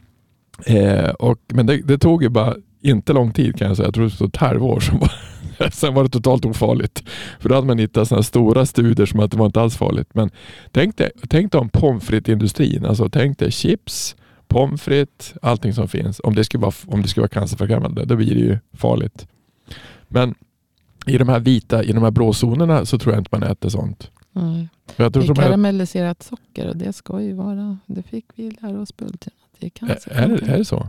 [0.67, 3.87] Eh, och, men det, det tog ju bara inte lång tid kan jag säga.
[3.87, 4.81] Jag tror det stod ett halvår.
[4.81, 5.13] Som var,
[5.73, 7.03] sen var det totalt ofarligt.
[7.41, 10.09] För då hade man hittat sådana stora studier som att det var inte alls farligt.
[10.13, 10.31] Men
[10.73, 12.87] tänk dig, tänk dig om pommes frites-industrin.
[12.87, 14.17] Alltså tänk dig chips,
[14.49, 16.21] pommes frites, allting som finns.
[16.25, 19.27] Om det skulle vara, om det skulle vara cancerframkallande, då blir det ju farligt.
[20.09, 20.35] Men
[21.07, 23.69] i de här vita, i de här blå zonerna så tror jag inte man äter
[23.69, 24.11] sånt.
[24.33, 24.69] Nej.
[24.97, 28.25] Jag Det tror är de här, karamelliserat socker och det ska ju vara, det fick
[28.35, 29.35] vi lära oss på Ultima.
[29.59, 30.53] Det är är, är, det, cancerframkallande.
[30.53, 30.89] är det så?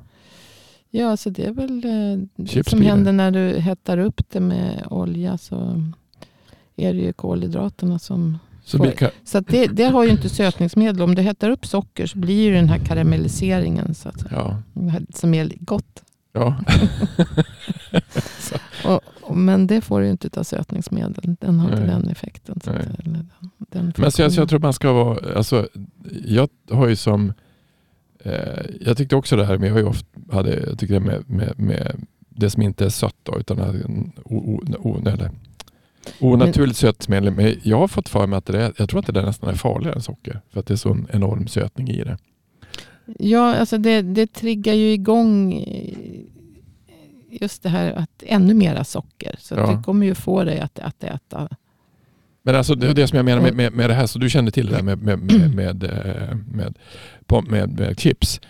[0.98, 2.86] Ja, alltså det är väl eh, det som det.
[2.86, 5.84] händer när du hettar upp det med olja så
[6.76, 8.38] är det ju kolhydraterna som...
[8.64, 11.02] Så Får- Så det, det har ju inte sötningsmedel.
[11.02, 14.58] Om du hettar upp socker så blir ju den här karamelliseringen så att ja.
[15.14, 16.04] som är gott.
[16.34, 16.56] Ja.
[18.86, 21.36] Och, och, men det får du ju inte av sötningsmedel.
[21.40, 21.90] Den har inte Nej.
[21.90, 22.60] den effekten.
[22.64, 25.68] Så att, den, den Men så jag, så jag tror man ska vara, alltså,
[26.26, 27.34] jag har ju som,
[28.82, 29.96] jag tyckte också det här med, jag
[30.32, 33.60] hade, jag tycker det med, med, med det som inte är sött då, utan
[34.26, 35.32] o, o, o, eller,
[36.20, 37.34] onaturligt sötmedel.
[37.34, 39.50] Men jag har fått för mig att det är, jag tror att det där nästan
[39.50, 40.42] är farligare än socker.
[40.50, 42.18] För att det är så en enorm sötning i det.
[43.20, 45.94] Ja, alltså det, det triggar ju igång eh,
[47.42, 49.36] just det här att ännu mera socker.
[49.40, 49.68] Så Ja.
[49.72, 51.50] det kommer ju få dig att, att äta.
[52.46, 54.30] Men alltså det är det som jag menar med, med, med det här, så du
[54.30, 58.42] kände till det där med, med, med, med, eh, med, med, chips.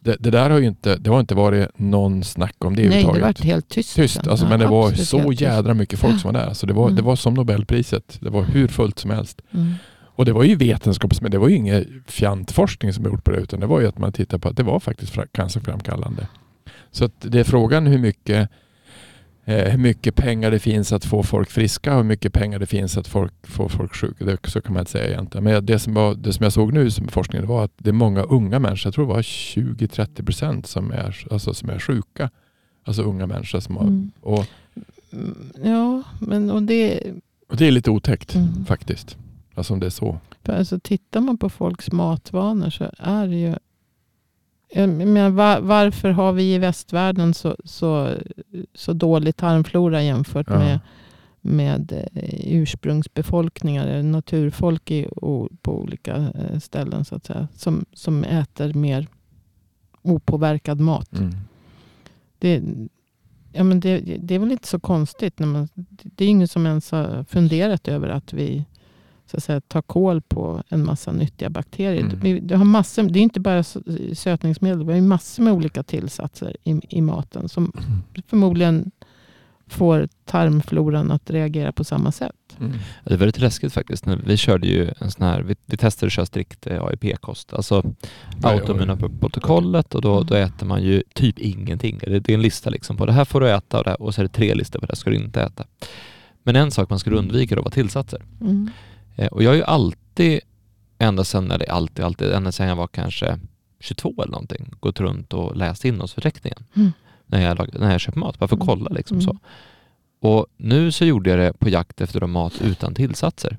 [0.00, 2.88] Det, det där har ju inte, det har inte varit någon snack om det Nej,
[2.90, 3.22] det överhuvudtaget.
[3.40, 3.96] vart helt tyst.
[3.96, 6.52] Tyst, alltså, Ja, men det var så jädra mycket folk som var där.
[6.54, 6.96] Så det, var, Mm.
[6.96, 8.18] det var som Nobelpriset.
[8.20, 9.42] Det var hur fullt som helst.
[9.54, 9.72] Mm.
[10.16, 13.60] Och det var ju vetenskapsmän, det var ju ingen fjantforskning som gjort på det utan
[13.60, 16.26] det var ju att man tittade på att det var faktiskt fra- cancerframkallande.
[16.90, 18.48] Så att det är frågan hur mycket,
[19.46, 22.96] hur mycket pengar det finns att få folk friska och hur mycket pengar det finns
[22.96, 24.24] att folk, få folk sjuka.
[24.24, 25.44] Det, så kan man inte säga egentligen.
[25.44, 27.90] Men det som, var, det som jag såg nu som forskning det var att det
[27.90, 31.78] är många unga människor, jag tror det var 20-30 procent som är, alltså, som är
[31.78, 32.30] sjuka.
[32.86, 34.10] Alltså unga människor som har, Mm.
[34.20, 34.46] och,
[35.12, 37.00] Mm, Ja, men och det,
[37.50, 38.64] och det är lite otäckt Mm.
[38.64, 39.16] faktiskt.
[39.54, 40.18] Alltså om det är så.
[40.46, 43.54] alltså tittar man på folks matvanor så är det ju...
[44.76, 48.14] Jag menar, va- varför har vi i västvärlden så, så,
[48.74, 50.58] så dålig tarmflora jämfört Ja.
[50.58, 50.80] med,
[51.40, 55.08] med eh, ursprungsbefolkningar, eller naturfolk i,
[55.62, 57.48] på olika eh, ställen så att säga.
[57.56, 59.06] Som, som äter mer
[60.02, 61.12] opåverkad mat.
[61.18, 61.30] Mm.
[62.38, 62.62] Det,
[63.52, 65.38] ja, men det, det är väl inte så konstigt.
[65.38, 65.68] När man,
[66.02, 68.64] det är ingen som ens har funderat över att vi
[69.26, 72.02] så att säga, tar koll på en massa nyttiga bakterier.
[72.02, 72.46] Mm.
[72.46, 73.62] Det, har massor, det är inte bara
[74.14, 74.86] sötningsmedel.
[74.86, 77.48] Vi har massor med olika tillsatser i, i maten.
[77.48, 77.72] Som
[78.26, 78.90] förmodligen
[79.66, 82.56] får tarmfloran att reagera på samma sätt.
[82.60, 82.72] Mm.
[83.04, 84.06] Det är väldigt läskigt faktiskt.
[84.06, 87.94] Vi körde ju en sån här, vi, vi testade att köra strikt eh, AIP-kost, alltså
[88.42, 90.26] autoimmuna protokollet och då, Mm.
[90.26, 91.98] då äter man ju typ ingenting.
[92.02, 94.02] Det, det är en lista liksom på det här får du äta och, det här,
[94.02, 95.64] och så är det tre listor på det här ska du inte äta.
[96.42, 98.22] Men en sak man skulle undvika då var tillsatser.
[98.40, 98.70] Mm.
[99.16, 100.40] Eh, och jag har ju alltid,
[100.98, 103.38] ända sedan, eller alltid, alltid, ända sedan jag var kanske
[103.80, 106.92] 22 eller någonting, gått runt och läst innehållsförteckningen Mm.
[107.26, 108.66] när, jag, när jag köper mat, bara för att Mm.
[108.76, 109.24] kolla liksom Mm.
[109.26, 109.38] så.
[110.20, 113.58] Och nu så gjorde jag det på jakt efter mat utan tillsatser.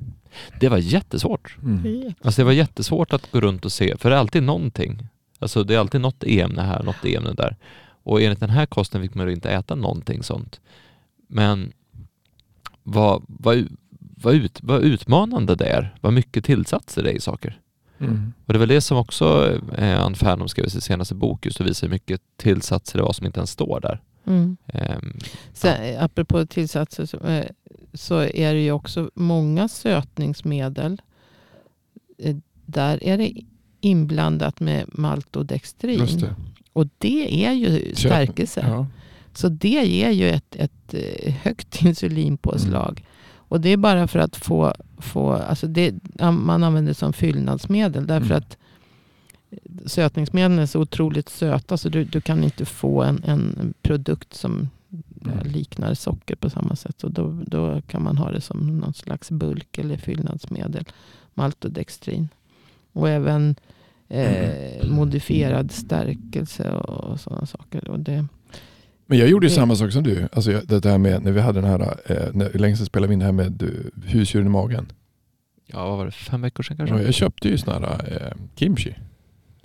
[0.59, 1.57] Det var jättesvårt.
[1.63, 2.13] Mm.
[2.21, 5.07] Alltså det var jättesvårt att gå runt och se, för det är alltid någonting.
[5.39, 7.55] Alltså det är alltid något e-ämne här, något e-ämne där.
[8.03, 10.59] Och enligt den här kosten fick man ju inte äta någonting sånt.
[11.27, 11.71] Men
[12.83, 13.67] vad, vad,
[14.15, 17.59] vad, ut, vad utmanande det är, vad mycket tillsatser det är i saker.
[17.99, 18.33] Mm.
[18.45, 21.45] Och det är väl det som också eh, Ann Färnholm skrev i sin senaste bok,
[21.45, 24.01] just att visa hur mycket tillsatser det var som inte ens står där.
[24.27, 24.57] Mm.
[24.67, 25.17] Ehm,
[25.53, 27.45] Sen, Apropå tillsatser så, eh,
[27.93, 31.01] så är det ju också många sötningsmedel.
[32.17, 32.35] Eh,
[32.65, 33.31] Där är det
[33.81, 35.99] inblandat med maltodextrin.
[35.99, 36.35] Just det.
[36.73, 38.65] Och det är ju stärkelse.
[38.67, 38.87] Ja.
[39.33, 42.99] Så det ger ju ett, ett eh, högt insulinpåslag.
[42.99, 43.11] Mm.
[43.55, 45.93] Och det är bara för att få, få alltså det,
[46.31, 48.07] man använder det som fyllnadsmedel.
[48.07, 48.37] Därför Mm.
[48.37, 48.57] att
[49.85, 54.69] sötningsmedlen är så otroligt söta så du, du kan inte få en, en produkt som
[55.25, 55.37] Mm.
[55.47, 56.95] liknar socker på samma sätt.
[57.01, 60.85] Så då, då kan man ha det som någon slags bulk eller fyllnadsmedel.
[61.33, 62.29] Maltodextrin.
[62.93, 63.55] Och även
[64.09, 67.87] eh, modifierad stärkelse och sådana saker.
[67.87, 68.25] Och det,
[69.07, 70.27] Men jag gjorde ju Det- samma sak som du.
[70.31, 73.07] Alltså det här med när vi hade den här, eh, när, hur länge sedan spelade
[73.07, 73.69] vi in det här med eh,
[74.11, 74.91] husdjuren i magen?
[75.67, 76.95] ja, vad var det, fem veckor sedan kanske?
[76.95, 78.95] Ja, jag köpte ju sådana här eh, kimchi.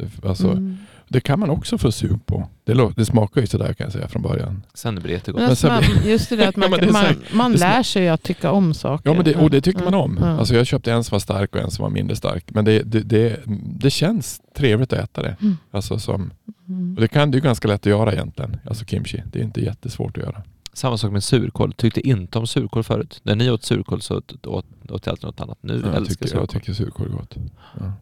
[0.00, 0.78] Det, alltså, mm.
[1.08, 2.48] det kan man också få sug på.
[2.64, 4.62] Det, det smakar ju sådär kan jag säga från början.
[4.74, 5.40] Sen det blir jättegott.
[5.40, 7.52] Men alltså sen man, just det där att Ja, man, men det är man, man
[7.52, 9.10] lär sig att tycka om saker.
[9.10, 10.18] Ja, men det, och det tycker man om.
[10.20, 10.28] Ja.
[10.28, 12.44] Alltså jag köpte en som var stark och en som var mindre stark.
[12.48, 13.40] Men det, det, det,
[13.80, 15.36] det känns trevligt att äta det.
[15.40, 15.56] Mm.
[15.70, 16.30] Alltså som,
[16.70, 16.94] Mm.
[16.94, 18.56] och det kan det är ju ganska lätt att göra egentligen.
[18.66, 19.22] Alltså kimchi.
[19.32, 20.42] Det är inte jättesvårt att göra.
[20.72, 21.72] Samma sak med surkål.
[21.72, 23.20] Tyckte inte om surkål förut.
[23.22, 25.58] När ni åt surkål så åt, åt, åt jag alltid något annat.
[25.60, 26.60] Nu jag, älskar tycker, jag jag surkål.
[26.60, 27.36] tycker surkål är gott.
[27.80, 27.92] Ja.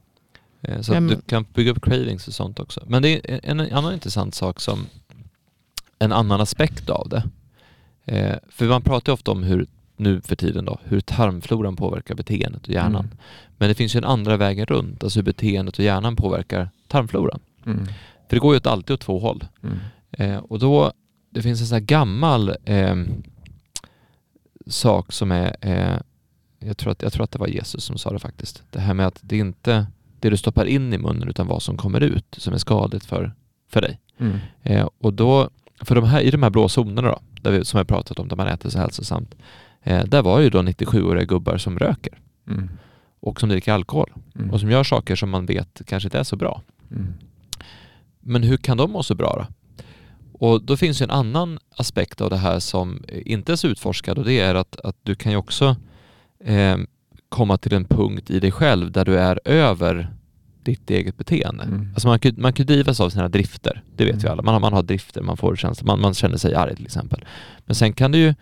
[0.63, 2.83] Eh, Så att du kan bygga upp cravings och sånt också.
[2.87, 4.87] Men det är en annan intressant sak som
[5.99, 7.23] en annan aspekt av det.
[8.05, 12.63] Eh, för man pratar ofta om hur, nu för tiden då, hur tarmfloran påverkar beteendet
[12.67, 13.05] och hjärnan.
[13.05, 13.17] Mm.
[13.57, 17.41] Men det finns ju en andra vägen runt, alltså hur beteendet och hjärnan påverkar tarmfloran.
[17.67, 17.87] Mm.
[18.29, 19.45] För det går ju alltid åt två håll.
[19.63, 19.79] Mm.
[20.11, 20.93] Eh, och då,
[21.31, 22.97] det finns en sån här gammal eh,
[24.67, 25.99] sak som är, eh,
[26.59, 28.63] jag, tror att, jag tror att det var Jesus som sa det faktiskt.
[28.71, 29.87] Det här med att det inte
[30.21, 33.35] det du stoppar in i munnen utan vad som kommer ut som är skadligt för,
[33.69, 34.01] för dig.
[34.19, 34.39] Mm.
[34.62, 35.51] Eh, och då
[35.83, 38.29] för de här, i de här blå zonerna då, där vi, som jag pratat om,
[38.29, 39.35] där man äter så hälsosamt,
[39.83, 42.69] eh, där var ju då 97-åriga gubbar som röker Mm.
[43.21, 44.51] och som dricker alkohol Mm.
[44.51, 46.62] och som gör saker som man vet kanske inte är så bra.
[46.91, 47.14] Mm.
[48.21, 49.55] Men hur kan de må så bra då?
[50.33, 54.19] Och då finns ju en annan aspekt av det här som inte är så utforskad
[54.19, 55.77] och det är att, att du kan ju också
[56.45, 56.77] eh,
[57.29, 60.11] komma till en punkt i dig själv där du är över
[60.62, 61.64] ditt eget beteende.
[61.64, 61.89] Mm.
[61.95, 64.33] Alltså man kan, man kan drivas av sina drifter, det vet vi Mm.
[64.33, 64.43] alla.
[64.43, 67.24] Man har, man har drifter, man får känslor, man, man känner sig arg till exempel.
[67.66, 68.35] Men sen kan du ju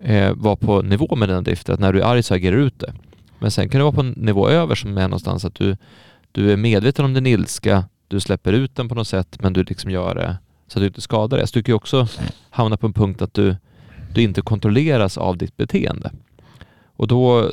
[0.00, 2.62] eh, vara på nivå med dina drifter, att när du är arg så agerar du
[2.62, 2.94] ut det.
[3.38, 5.76] Men sen kan du vara på en nivå över som är någonstans att du,
[6.32, 9.62] du är medveten om din ilska, du släpper ut den på något sätt men du
[9.62, 10.36] liksom gör det
[10.68, 11.46] så att du inte skadar dig.
[11.46, 12.08] Så du kan ju också
[12.50, 13.56] hamna på en punkt att du,
[14.14, 16.10] du inte kontrolleras av ditt beteende.
[16.96, 17.50] Och då,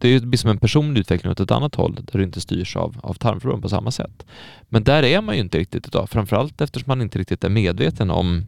[0.00, 3.00] det blir som en personlig utveckling åt ett annat håll där du inte styrs av,
[3.02, 4.26] av tarmfloran på samma sätt.
[4.68, 8.10] Men där är man ju inte riktigt idag, framförallt eftersom man inte riktigt är medveten
[8.10, 8.46] om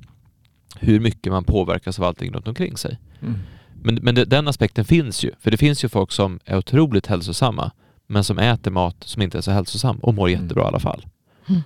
[0.77, 2.99] hur mycket man påverkas av allting runt omkring sig.
[3.21, 3.35] Mm.
[3.83, 7.07] Men, men det, den aspekten finns ju, för det finns ju folk som är otroligt
[7.07, 7.71] hälsosamma
[8.07, 10.43] men som äter mat som inte är så hälsosam och mår Mm.
[10.43, 11.07] jättebra i alla fall.
[11.49, 11.61] Mm.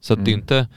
[0.00, 0.40] Så att det är Mm.
[0.40, 0.68] inte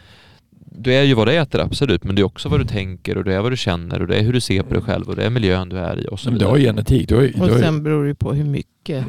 [0.76, 3.24] du är ju vad du äter absolut, men det är också vad du tänker och
[3.24, 5.16] det är vad du känner och det är hur du ser på dig själv och
[5.16, 6.62] det är miljön du är i och så Men du har vidare.
[6.62, 7.10] ju genetik.
[7.10, 9.06] Du har, ju- du Och har, ju- sen beror det på hur mycket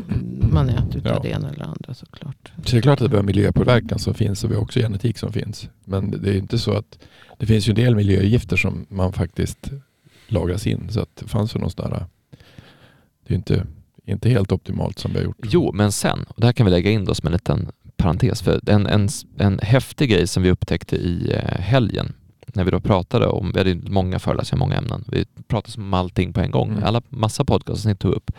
[0.52, 1.20] man äter utav Ja.
[1.22, 2.52] det ena eller andra såklart.
[2.64, 5.18] så det är klart att det är miljöpåverkan som finns och vi har också genetik
[5.18, 5.68] som finns.
[5.84, 6.98] Men det är inte så att
[7.38, 9.70] det finns ju en del miljögifter som man faktiskt
[10.28, 10.86] lagras in.
[10.90, 12.06] Så att det fanns ju någon sån där,
[13.26, 13.66] det är inte,
[14.04, 15.36] inte helt optimalt som vi har gjort.
[15.42, 17.68] Jo, men sen, och det här kan vi lägga in då som en liten
[18.02, 22.12] parentes, för en, en, en häftig grej som vi upptäckte i eh, helgen
[22.54, 26.32] när vi då pratade om, vi hade många föreläsningar, många ämnen, vi pratade om allting
[26.32, 26.84] på en gång, Mm.
[26.84, 28.30] alla massa podcast som ni tog upp,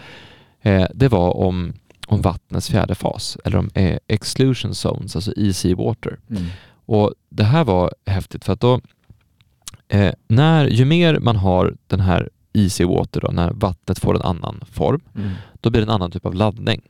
[0.61, 1.73] eh, det var om,
[2.07, 6.19] om vattnets fjärde fas, eller om eh, exclusion zones, alltså easy water.
[6.29, 6.43] Mm.
[6.85, 8.81] Och det här var häftigt för att då,
[9.87, 14.21] eh, när, ju mer man har den här easy water då, när vattnet får en
[14.21, 15.31] annan form, Mm.
[15.61, 16.81] då blir det en annan typ av laddning.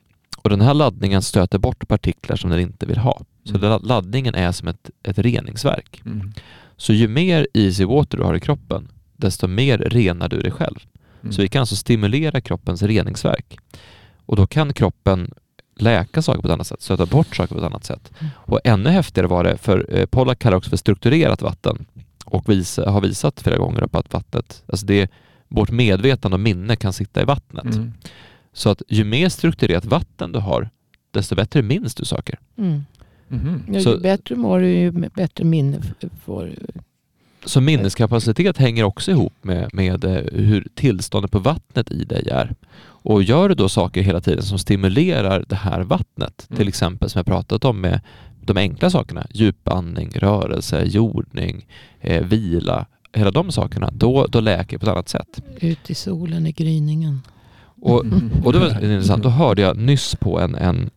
[0.43, 3.21] Och den här laddningen stöter bort partiklar som den inte vill ha.
[3.43, 3.79] Så Mm.
[3.83, 6.01] laddningen är som ett, ett reningsverk.
[6.05, 6.33] Mm.
[6.77, 8.87] Så ju mer easy water du har i kroppen,
[9.17, 10.79] desto mer renar du dig själv.
[11.21, 11.33] Mm.
[11.33, 13.57] Så vi kan alltså stimulera kroppens reningsverk.
[14.25, 15.31] Och då kan kroppen
[15.75, 18.11] läka saker på ett annat sätt, stöta bort saker på ett annat sätt.
[18.19, 18.31] Mm.
[18.37, 21.85] Och ännu häftigare var det, för eh, Pollack kallar också för strukturerat vatten
[22.25, 25.11] och visa, har visat flera gånger på att vattnet, alltså det,
[25.47, 27.65] vårt medvetande och minne kan sitta i vattnet.
[28.53, 28.57] Mm.
[28.57, 30.69] Så att ju mer strukturerat vatten du har,
[31.11, 32.39] desto bättre minns du saker.
[32.57, 32.83] Mm.
[33.27, 33.63] Mhm.
[33.73, 35.81] Ja, Så- ju bättre mår du, ju bättre minne
[36.25, 36.81] får du.
[37.45, 42.55] Så minneskapacitet hänger också ihop med, med eh, hur tillståndet på vattnet i dig är.
[43.05, 46.57] Och gör du då saker hela tiden som stimulerar det här vattnet, Mm.
[46.57, 48.01] till exempel som jag pratat om med
[48.41, 51.67] de enkla sakerna, djupandning, rörelse, jordning,
[52.01, 55.41] eh, vila, hela de sakerna, då, då läker på ett annat sätt.
[55.59, 57.21] Ut i solen i gryningen.
[57.85, 58.31] Och, Mm.
[58.45, 60.89] och det var intressant, då hörde jag nyss på en, en,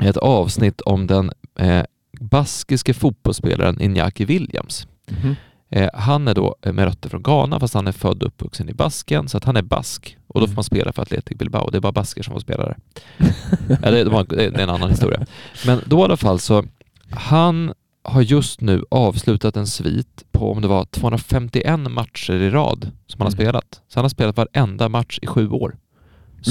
[0.00, 1.82] ett avsnitt om den eh,
[2.20, 4.86] baskiske fotbollsspelaren Iñaki Williams.
[5.10, 5.36] Mhm.
[5.70, 8.68] Eh, han är då eh, med rötter från Ghana fast han är född och uppvuxen
[8.68, 10.54] i Basken så att han är bask och då får Mm.
[10.54, 11.70] man spela för Athletic Bilbao.
[11.70, 12.76] Det är bara basker som får spela där.
[13.82, 15.26] Eller, det, var, det är en annan historia.
[15.66, 16.64] Men då i alla fall så,
[17.10, 22.90] han har just nu avslutat en svit på om det var 251 matcher i rad
[23.06, 23.32] som han har Mm.
[23.46, 23.80] spelat.
[23.88, 25.76] Så han har spelat varenda match i sju år.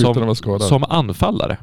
[0.02, 0.14] Som,
[0.70, 1.58] som anfallare.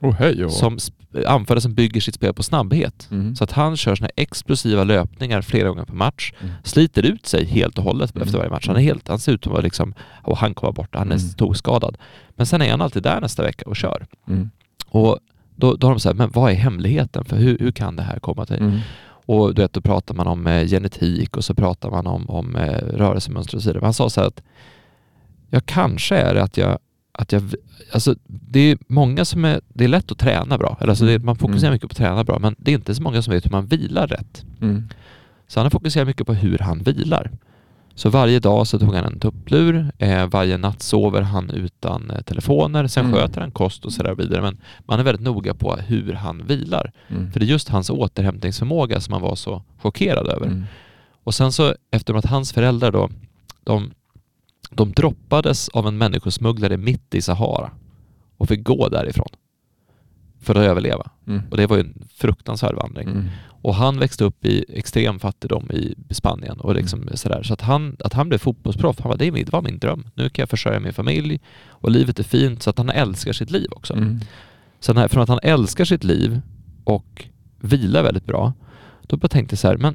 [0.00, 0.52] oh, hej och.
[0.52, 0.78] Som
[1.26, 3.08] anfallare som bygger sitt spel på snabbhet.
[3.10, 3.36] Mm.
[3.36, 6.52] Så att han kör här explosiva löpningar flera gånger per match Mm.
[6.64, 8.26] sliter ut sig helt och hållet Mm.
[8.26, 8.66] efter varje match.
[8.66, 11.12] Han, är helt, han ser ut som att liksom, och han kommer borta, han är
[11.16, 11.28] Mm.
[11.28, 11.96] storskadad.
[12.30, 14.06] Men sen är han alltid där nästa vecka och kör.
[14.28, 14.50] Mm.
[14.88, 15.18] Och
[15.56, 17.24] då, då har de sagt, men vad är hemligheten?
[17.24, 18.56] För hur, hur kan det här komma till?
[18.56, 18.78] Mm.
[19.26, 22.56] Och du vet, då pratar man om eh, genetik och så pratar man om, om
[22.56, 23.80] eh, rörelsemönster och så vidare.
[23.80, 24.42] Men han sa så här att
[25.50, 26.78] ja, kanske är det att jag,
[27.18, 27.42] att jag
[27.92, 30.76] alltså det är många som är, det är lätt att träna bra.
[30.80, 31.72] Eller alltså det, man fokuserar Mm.
[31.74, 33.66] mycket på att träna bra, men det är inte så många som vet hur man
[33.66, 34.44] vilar rätt.
[34.60, 34.88] Mm.
[35.48, 37.30] Så han har fokuserat mycket på hur han vilar.
[37.94, 42.20] Så varje dag så tog han en tupplur, eh, varje natt sover han utan eh,
[42.20, 43.16] telefoner, sen Mm.
[43.16, 44.42] sköter han kost och sådär vidare.
[44.42, 46.92] Men man är väldigt noga på hur han vilar.
[47.08, 47.32] Mm.
[47.32, 50.46] För det är just hans återhämtningsförmåga som man var så chockerad över.
[50.46, 50.64] Mm.
[51.24, 53.10] Och sen så efter att hans föräldrar då,
[53.64, 53.90] de,
[54.70, 57.70] de droppades av en människosmugglare mitt i Sahara
[58.36, 59.28] och fick gå därifrån
[60.40, 61.10] för att överleva.
[61.26, 61.42] Mm.
[61.50, 63.08] Och det var ju en fruktansvärd vandring.
[63.08, 63.28] Mm.
[63.62, 67.42] Och han växte upp i extrem fattigdom i Spanien och liksom sådär.
[67.42, 70.08] Så att han, att han blev fotbollsproff, han var, det, det var min dröm.
[70.14, 73.50] Nu kan jag försörja min familj och livet är fint så att han älskar sitt
[73.50, 73.94] liv också.
[73.94, 74.20] Mm.
[74.80, 76.40] Så här, från att han älskar sitt liv
[76.84, 77.24] och
[77.60, 78.52] vilar väldigt bra,
[79.06, 79.94] då bara tänkte jag så här, men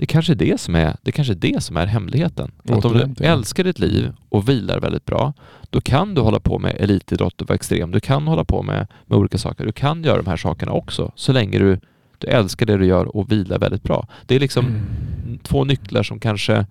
[0.00, 2.50] det kanske är det som är, det kanske är, det som är hemligheten.
[2.68, 5.32] Att om du älskar ditt liv och vilar väldigt bra,
[5.70, 7.90] då kan du hålla på med elitidrott och vara extrem.
[7.90, 9.66] Du kan hålla på med, med olika saker.
[9.66, 11.80] Du kan göra de här sakerna också, så länge du,
[12.18, 14.06] du älskar det du gör och vilar väldigt bra.
[14.26, 15.38] Det är liksom Mm.
[15.38, 16.66] två nycklar som kanske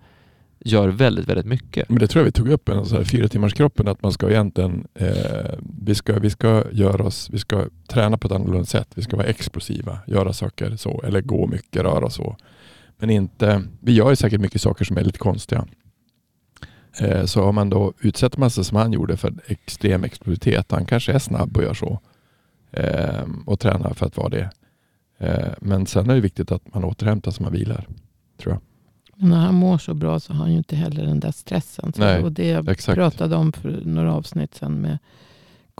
[0.64, 1.88] gör väldigt, väldigt mycket.
[1.88, 4.02] Men det tror jag vi tog upp i den så här fyra timmars kroppen att
[4.02, 5.10] man ska egentligen, eh,
[5.84, 8.88] vi, ska, vi ska göra oss, vi ska träna på ett annorlunda sätt.
[8.94, 12.36] Vi ska vara explosiva, göra saker så, eller gå mycket, röra så.
[13.00, 15.66] Men inte, vi gör ju säkert mycket saker som är lite konstiga.
[17.00, 20.86] Eh, så om man då utsätter man sig som han gjorde för extrem explosivitet, han
[20.86, 22.00] kanske är snabb och gör så.
[22.70, 24.50] Eh, och tränar för att vara det.
[25.18, 27.86] Eh, men sen är det viktigt att man återhämtar sig, man vilar.
[28.42, 28.62] Tror jag.
[29.14, 31.92] Men när han mår så bra så har han ju inte heller den där stressen.
[31.92, 32.96] Så Nej, och det jag exakt.
[32.96, 34.98] pratade om för några avsnitt sedan med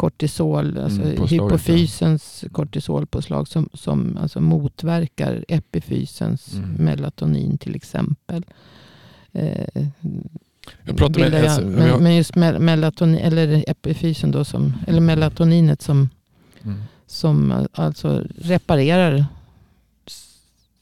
[0.00, 6.70] kortisol, alltså Mm, hypofysens kortisolpåslag som, som alltså motverkar epifysens Mm.
[6.72, 8.44] melatonin till exempel.
[9.32, 9.84] Eh,
[10.84, 14.72] Jag pratade med, ju- alltså, men, har- men just mel- melatonin, eller epifysen då som,
[14.86, 16.08] eller melatoninet som,
[16.64, 16.82] mm.
[17.06, 19.24] som alltså reparerar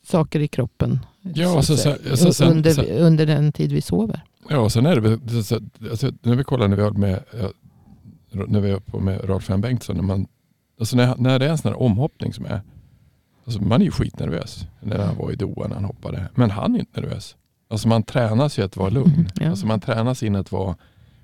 [0.06, 0.98] saker i kroppen.
[1.34, 4.20] Ja, så att så- så- så- sen- under, under den tid vi sover.
[4.50, 5.18] Ja, och sen är det
[5.90, 7.50] alltså, när vi kollar när vi har med ja,
[8.30, 9.60] när vi är på med Rolf M.
[9.60, 10.26] Bengtsson, när, man,
[10.80, 12.60] alltså när, när det är en sån här omhoppning som är,
[13.44, 16.74] alltså man är ju skitnervös när han var i Doha när han hoppade, men han
[16.74, 17.36] är inte nervös.
[17.70, 19.28] Alltså man tränas ju att vara lugn.
[19.40, 19.50] Ja.
[19.50, 20.76] Alltså man tränas in att vara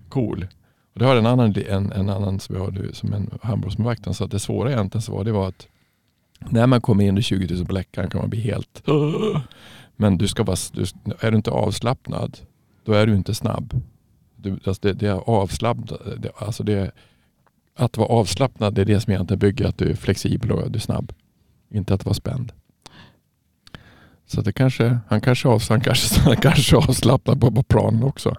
[0.08, 0.46] cool.
[0.92, 4.14] Och det har en annan, en, en annan som, jag hörde, som en handbollsmålvakt, han
[4.14, 5.68] sa att det svåra egentligen så var det var att
[6.38, 8.82] när man kommer in i 20 000 på läktaren kan man bli helt
[9.96, 10.84] men du ska vara, du,
[11.20, 12.38] är du inte avslappnad
[12.84, 13.82] då är du inte snabb.
[14.44, 16.90] Du, alltså det, det är avslappnad, det, alltså det,
[17.76, 20.76] att vara avslappnad det är det som egentligen bygger att du är flexibel och du
[20.76, 21.12] är snabb.
[21.70, 22.52] Inte att vara spänd.
[24.26, 28.36] Så det kanske, han kanske, av, han kanske, han kanske avslappnar på, på planen också.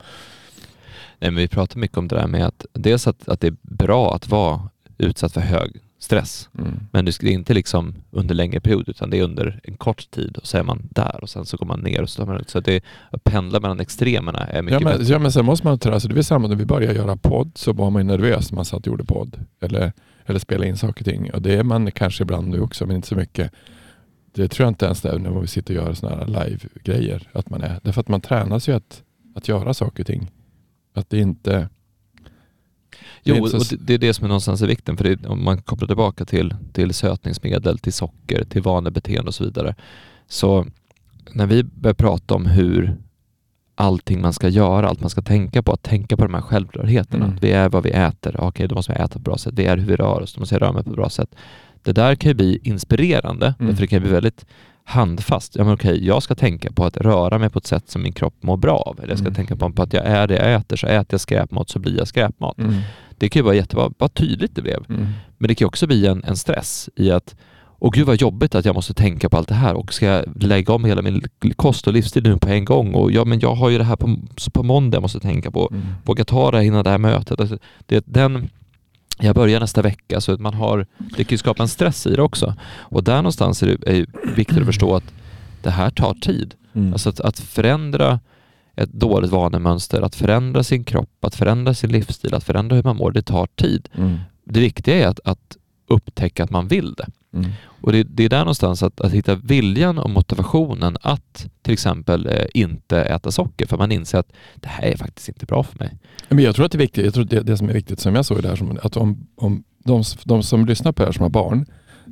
[1.20, 3.56] Nej, men vi pratar mycket om det där med att dels att, att det är
[3.62, 6.49] bra att vara utsatt för hög stress.
[6.57, 6.79] Mm.
[6.91, 10.37] Men det är inte liksom under längre period utan det är under en kort tid
[10.37, 12.41] och så är man där och sen så går man ner och så tar man
[12.41, 12.49] ut.
[12.49, 15.13] Så att det, att pendla mellan extremerna är mycket Ja men, bättre.
[15.13, 17.73] ja men sen måste man alltså det är samma när vi började göra podd så
[17.73, 19.45] var man ju nervös när man satt och gjorde podd.
[19.61, 19.93] Eller,
[20.25, 21.33] eller spela in saker och ting.
[21.33, 23.51] Och det är man kanske ibland nu också men inte så mycket.
[24.33, 27.29] Det tror jag inte ens när vi sitter och gör sådana här live-grejer.
[27.33, 27.79] Att man är.
[27.83, 29.03] Därför att man tränas ju att,
[29.35, 30.31] att göra saker och ting.
[30.93, 31.69] Att det inte...
[33.23, 34.97] Jo, och det, är det som är någonstans är vikten.
[34.97, 39.43] För det, om man kopplar tillbaka till, till sötningsmedel, till socker, till vanebeteende och så
[39.43, 39.75] vidare.
[40.27, 40.65] Så
[41.31, 42.97] när vi börjar prata om hur
[43.75, 47.25] allting man ska göra, allt man ska tänka på, att tänka på de här självklarheterna.
[47.25, 47.37] Mm.
[47.41, 48.35] Vi är vad vi äter.
[48.39, 49.53] Okej, då måste vi äta på ett bra sätt.
[49.55, 50.33] Vi är hur vi rör oss.
[50.33, 51.35] Då måste jag röra mig på ett bra sätt.
[51.83, 53.75] Det där kan ju bli inspirerande, Mm.
[53.75, 54.45] för det kan bli väldigt
[54.88, 55.55] handfast.
[55.55, 58.13] Ja, men okej, jag ska tänka på att röra mig på ett sätt som min
[58.13, 58.99] kropp mår bra av.
[58.99, 59.36] Eller jag ska Mm.
[59.36, 62.07] tänka på, att jag är det jag äter, så äter jag skräpmat så blir jag
[62.07, 62.57] skräpmat.
[62.57, 62.75] Mm.
[63.17, 64.83] Det kan ju vara jättebra, vad tydligt det blev.
[64.89, 65.07] Mm.
[65.38, 67.36] Men det kan ju också bli en, en stress i att
[67.79, 70.43] Åh gud vad jobbigt att jag måste tänka på allt det här och ska jag
[70.43, 71.23] lägga om hela min
[71.55, 73.95] kost och livsstil nu på en gång och ja men jag har ju det här
[73.95, 74.17] på,
[74.53, 75.69] på måndag jag måste tänka på.
[75.71, 75.86] Mm.
[76.03, 77.39] Våga ta det innan det här mötet.
[77.39, 78.49] Alltså, det, den,
[79.18, 82.16] jag börjar nästa vecka så att man har, det kan ju skapa en stress i
[82.16, 82.53] det också.
[82.68, 84.05] Och där någonstans är det är
[84.36, 85.13] viktigt att förstå att
[85.61, 86.53] det här tar tid.
[86.74, 86.93] Mm.
[86.93, 88.20] Alltså att, att förändra
[88.76, 92.95] ett dåligt vanemönster, att förändra sin kropp, att förändra sin livsstil, att förändra hur man
[92.95, 93.89] mår, det tar tid.
[93.95, 94.20] Mm.
[94.43, 95.57] Det viktiga är att, att
[95.88, 97.07] upptäcka att man vill det.
[97.36, 97.51] Mm.
[97.81, 102.27] Och det, det är där någonstans att, att hitta viljan och motivationen att till exempel
[102.27, 105.79] eh, inte äta socker för man inser att det här är faktiskt inte bra för
[105.79, 105.97] mig.
[106.29, 108.15] Men jag tror att det är viktigt, jag tror det, det som är viktigt som
[108.15, 111.13] jag såg det här, som, att om, om de, de som lyssnar på det här
[111.13, 111.65] som har barn,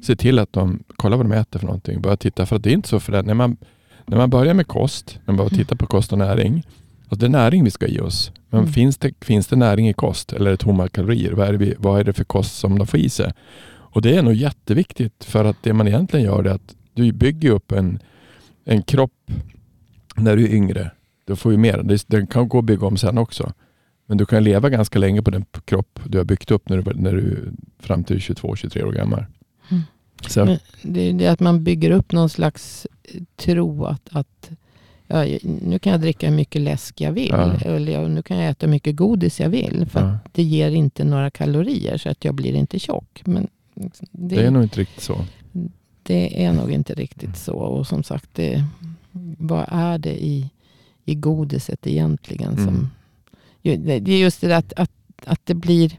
[0.06, 2.02] ser till att de kollar vad de äter för någonting.
[2.02, 3.58] Börja titta, för att det är inte så för det, när man,
[4.06, 6.64] när man börjar med kost, när man börjar titta på kost och näring,
[7.10, 8.32] alltså det är näring vi ska ge oss.
[8.50, 8.74] Men Mm.
[8.74, 11.32] finns, det, finns det näring i kost eller är det tomma kalorier?
[11.32, 13.34] Vad är, det vad är det för kost som de får i sig?
[13.94, 17.52] Och det är nog jätteviktigt för att det man egentligen gör är att du bygger
[17.52, 18.00] upp en,
[18.66, 19.32] en kropp
[20.16, 20.92] när du är yngre.
[21.26, 22.00] Du får ju mer.
[22.08, 23.54] Den kan gå att bygga om sen också.
[24.06, 26.94] Men du kan leva ganska länge på den kropp du har byggt upp när du,
[26.94, 29.26] när du fram till 22-23 år gammal.
[29.72, 29.84] Mm.
[30.28, 34.52] Så, det är att man bygger upp någon slags eh, tro att, att
[35.08, 37.30] ja, nu kan jag dricka hur mycket läsk jag vill.
[37.32, 37.54] Ja.
[37.66, 39.86] Eller nu kan jag äta hur mycket godis jag vill.
[39.90, 43.22] För ja, att det ger inte några kalorier så att jag blir inte tjock.
[43.26, 45.26] Men det, det är nog inte riktigt så.
[46.04, 47.54] det är nog inte riktigt så.
[47.54, 48.64] Och som sagt, det,
[49.38, 50.50] vad är det i,
[51.06, 52.56] i godiset egentligen?
[52.58, 52.90] Som,
[53.66, 53.86] Mm.
[54.04, 54.92] det är just det där att, att,
[55.26, 55.98] att det blir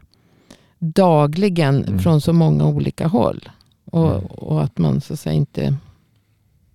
[0.79, 1.99] dagligen Mm.
[1.99, 3.49] från så många olika håll.
[3.85, 4.25] Och, Mm.
[4.25, 5.77] och att man så att säga inte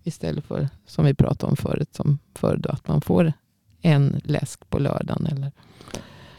[0.05, 3.33] Istället för som vi pratade om förut, som förr då, att man får
[3.83, 5.27] en läsk på lördagen.
[5.27, 5.53] Eller...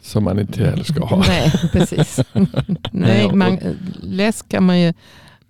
[0.02, 1.24] Som man inte heller ska ha.
[1.28, 2.20] Nej, precis.
[2.92, 3.58] Nej, man,
[4.02, 4.92] läsk kan man ju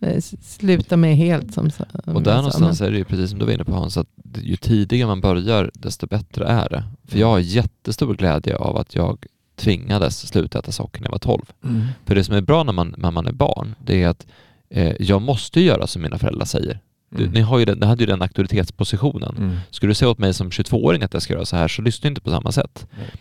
[0.00, 1.54] eh, sluta med helt.
[1.54, 1.70] Som,
[2.04, 4.06] och där någonstans är det ju precis som du var inne på Hans, att
[4.42, 6.84] ju tidigare man börjar desto bättre är det.
[7.08, 9.26] För jag har jättestor glädje av att jag
[9.56, 11.42] tvingades sluta äta socker när jag var 12.
[11.64, 11.86] Mm.
[12.04, 14.26] För det som är bra när man, när man är barn, det är att
[14.70, 16.80] eh, jag måste göra som mina föräldrar säger.
[17.10, 17.32] Du, mm.
[17.32, 19.36] ni, har ju den, ni hade ju den auktoritetspositionen.
[19.38, 19.58] Mm.
[19.70, 22.08] Skulle du säga åt mig som 22-åring att jag ska göra så här så lyssnar
[22.08, 22.86] jag inte på samma sätt.
[22.92, 23.18] Eh,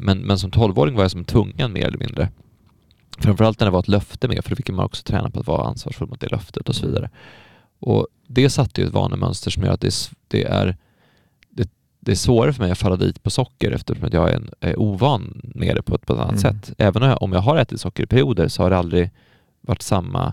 [0.00, 2.28] men, men som 12-åring var jag som tvungen mer eller mindre.
[3.18, 5.46] Framförallt när det var ett löfte med, för då fick man också träna på att
[5.46, 7.10] vara ansvarsfull mot det löftet och så vidare.
[7.78, 10.76] Och det satte ju ett vanemönster som gör att det, det är
[12.00, 14.80] det, är svårare för mig att falla dit på socker eftersom jag är, en, är
[14.80, 16.60] ovan med det på ett, på ett annat mm.
[16.60, 16.72] sätt.
[16.78, 19.10] Även om jag, om jag har ätit socker i perioder så har det aldrig
[19.60, 20.32] varit samma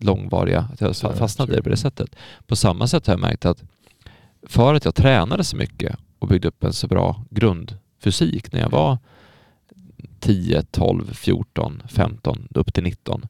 [0.00, 2.16] långvariga, att jag fastnat i det på det sättet.
[2.46, 3.62] På samma sätt har jag märkt att
[4.42, 7.24] för att jag tränade så mycket och byggde upp en så bra
[8.00, 8.98] grundfysik när jag var
[10.20, 13.26] 10, 12, 14, 15, upp till 19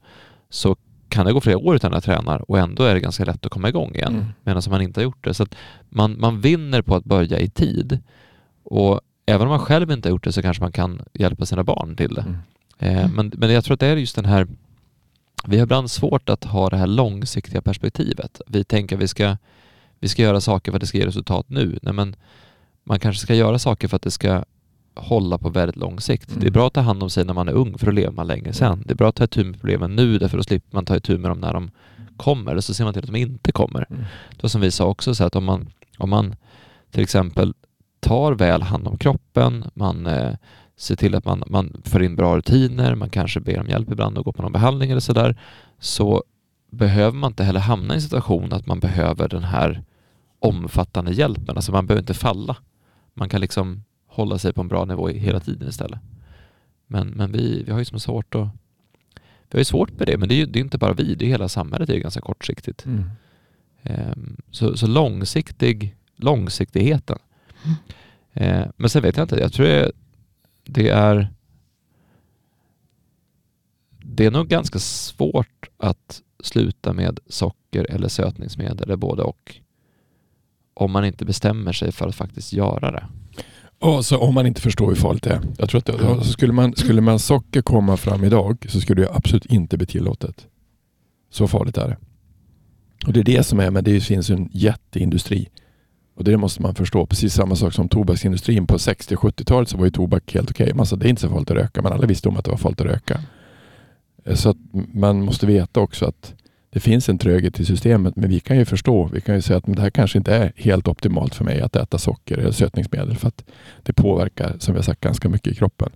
[0.50, 0.76] så
[1.08, 3.46] kan det gå flera år utan att jag tränar och ändå är det ganska lätt
[3.46, 4.26] att komma igång igen mm.
[4.44, 5.34] medan man inte har gjort det.
[5.34, 5.46] Så
[5.88, 7.98] man, man vinner på att börja i tid
[8.64, 11.64] och även om man själv inte har gjort det så kanske man kan hjälpa sina
[11.64, 12.24] barn till det.
[12.26, 12.36] Mm.
[12.78, 14.46] Eh, men, men jag tror att det är just den här
[15.46, 18.40] vi har ibland svårt att ha det här långsiktiga perspektivet.
[18.46, 19.36] Vi tänker att vi ska,
[20.00, 21.78] vi ska göra saker för att det ska ge resultat nu.
[21.82, 22.16] Nej, men
[22.84, 24.44] man kanske ska göra saker för att det ska
[24.94, 26.28] hålla på väldigt lång sikt.
[26.28, 26.40] Mm.
[26.40, 26.52] Det är mm.
[26.52, 28.52] bra att ta hand om sig när man är ung för att leva man längre
[28.52, 28.82] sen.
[28.86, 30.96] Det är bra att ta itu med problemen nu därför att då slipper man ta
[30.96, 31.70] itu med dem när de
[32.16, 33.86] kommer eller så ser man till att de inte kommer.
[33.90, 34.02] Mm.
[34.30, 36.34] Det var som vi sa också, så att om man, om man
[36.90, 37.54] till exempel
[38.00, 40.34] tar väl hand om kroppen, man eh,
[40.76, 44.18] ser till att man, man får in bra rutiner, man kanske ber om hjälp ibland
[44.18, 45.36] och går på någon behandling eller sådär,
[45.78, 46.22] så
[46.70, 49.82] behöver man inte heller hamna i en situation att man behöver den här
[50.38, 51.56] omfattande hjälpen.
[51.56, 52.56] Alltså man behöver inte falla.
[53.14, 53.82] Man kan liksom
[54.20, 56.00] hålla sig på en bra nivå hela tiden istället.
[56.86, 58.48] Men, men vi, vi har ju som svårt att
[59.50, 61.14] vi har ju svårt med det, men det är ju det är inte bara vi,
[61.14, 62.86] det är hela samhället det är ganska kortsiktigt.
[62.86, 63.10] Mm.
[63.82, 67.18] Um, så, så långsiktig, långsiktigheten.
[67.64, 67.76] Mm.
[68.62, 69.92] Uh, men sen vet jag inte, jag tror det,
[70.64, 71.28] det är
[74.02, 79.60] det är nog ganska svårt att sluta med socker eller sötningsmedel eller både och
[80.74, 83.06] om man inte bestämmer sig för att faktiskt göra det.
[83.80, 85.40] Och så om man inte förstår hur farligt det är.
[85.58, 89.02] Jag tror att det, så skulle, man, skulle man socker komma fram idag så skulle
[89.02, 90.46] det absolut inte bli tillåtet.
[91.30, 91.96] Så farligt är det.
[93.06, 95.48] Och Det är det som är, men det finns en jätteindustri.
[96.14, 97.06] Och Det måste man förstå.
[97.06, 98.66] Precis samma sak som tobaksindustrin.
[98.66, 100.72] På 60 70-talet så var ju tobak helt okej.
[100.74, 100.98] Okay.
[100.98, 102.80] det är inte så farligt att röka, men alla visste om att det var farligt
[102.80, 103.20] att röka.
[104.34, 104.56] Så att
[104.92, 106.34] man måste veta också att
[106.70, 109.10] det finns en tröghet i systemet, men vi kan ju förstå.
[109.12, 111.76] Vi kan ju säga att det här kanske inte är helt optimalt för mig att
[111.76, 113.44] äta socker eller sötningsmedel för att
[113.82, 115.90] det påverkar, som vi har sagt, ganska mycket i kroppen.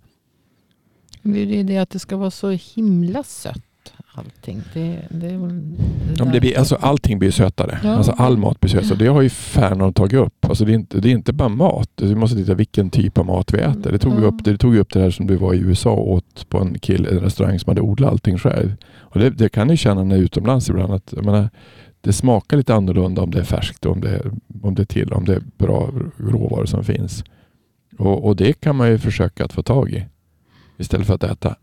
[1.23, 3.63] Det är det att det ska vara så himla sött
[4.15, 4.63] allting.
[4.75, 7.81] Det, det, det ja, det blir, alltså, allting blir sötare.
[7.85, 7.91] Ja.
[7.91, 8.99] Alltså, all mat blir sötare.
[8.99, 10.45] Det har ju Fernand tagit upp.
[10.45, 11.91] Alltså, det, är inte, det är inte bara mat.
[11.97, 13.93] Vi måste titta vilken typ av mat vi äter.
[13.93, 14.27] Det tog, ja.
[14.27, 16.79] upp, det tog upp det här som du var i USA och åt på en,
[16.79, 18.75] kill, en restaurang som hade odlat allting själv.
[18.99, 20.93] Och det, det kan ni känna när utomlands ibland.
[20.93, 21.51] Att, jag menar,
[22.01, 24.23] det smakar lite annorlunda om det är färskt, om det,
[24.63, 27.25] om det är till, om det är bra råvaror som finns.
[27.99, 30.07] Och, och det kan man ju försöka att få tag i.
[30.79, 31.57] Istället för att äta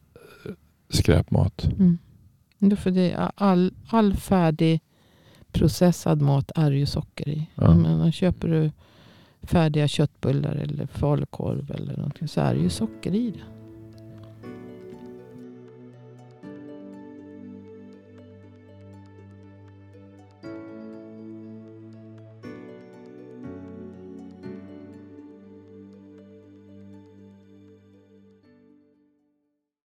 [0.90, 1.70] skräpmat.
[1.80, 1.98] Mm.
[2.78, 4.82] För det all, all färdig
[5.52, 7.48] processad mat är ju socker i.
[7.56, 7.76] Ja.
[7.76, 8.72] Men köper du
[9.42, 13.61] färdiga köttbullar eller falukorv eller någonting så är det ju socker i det.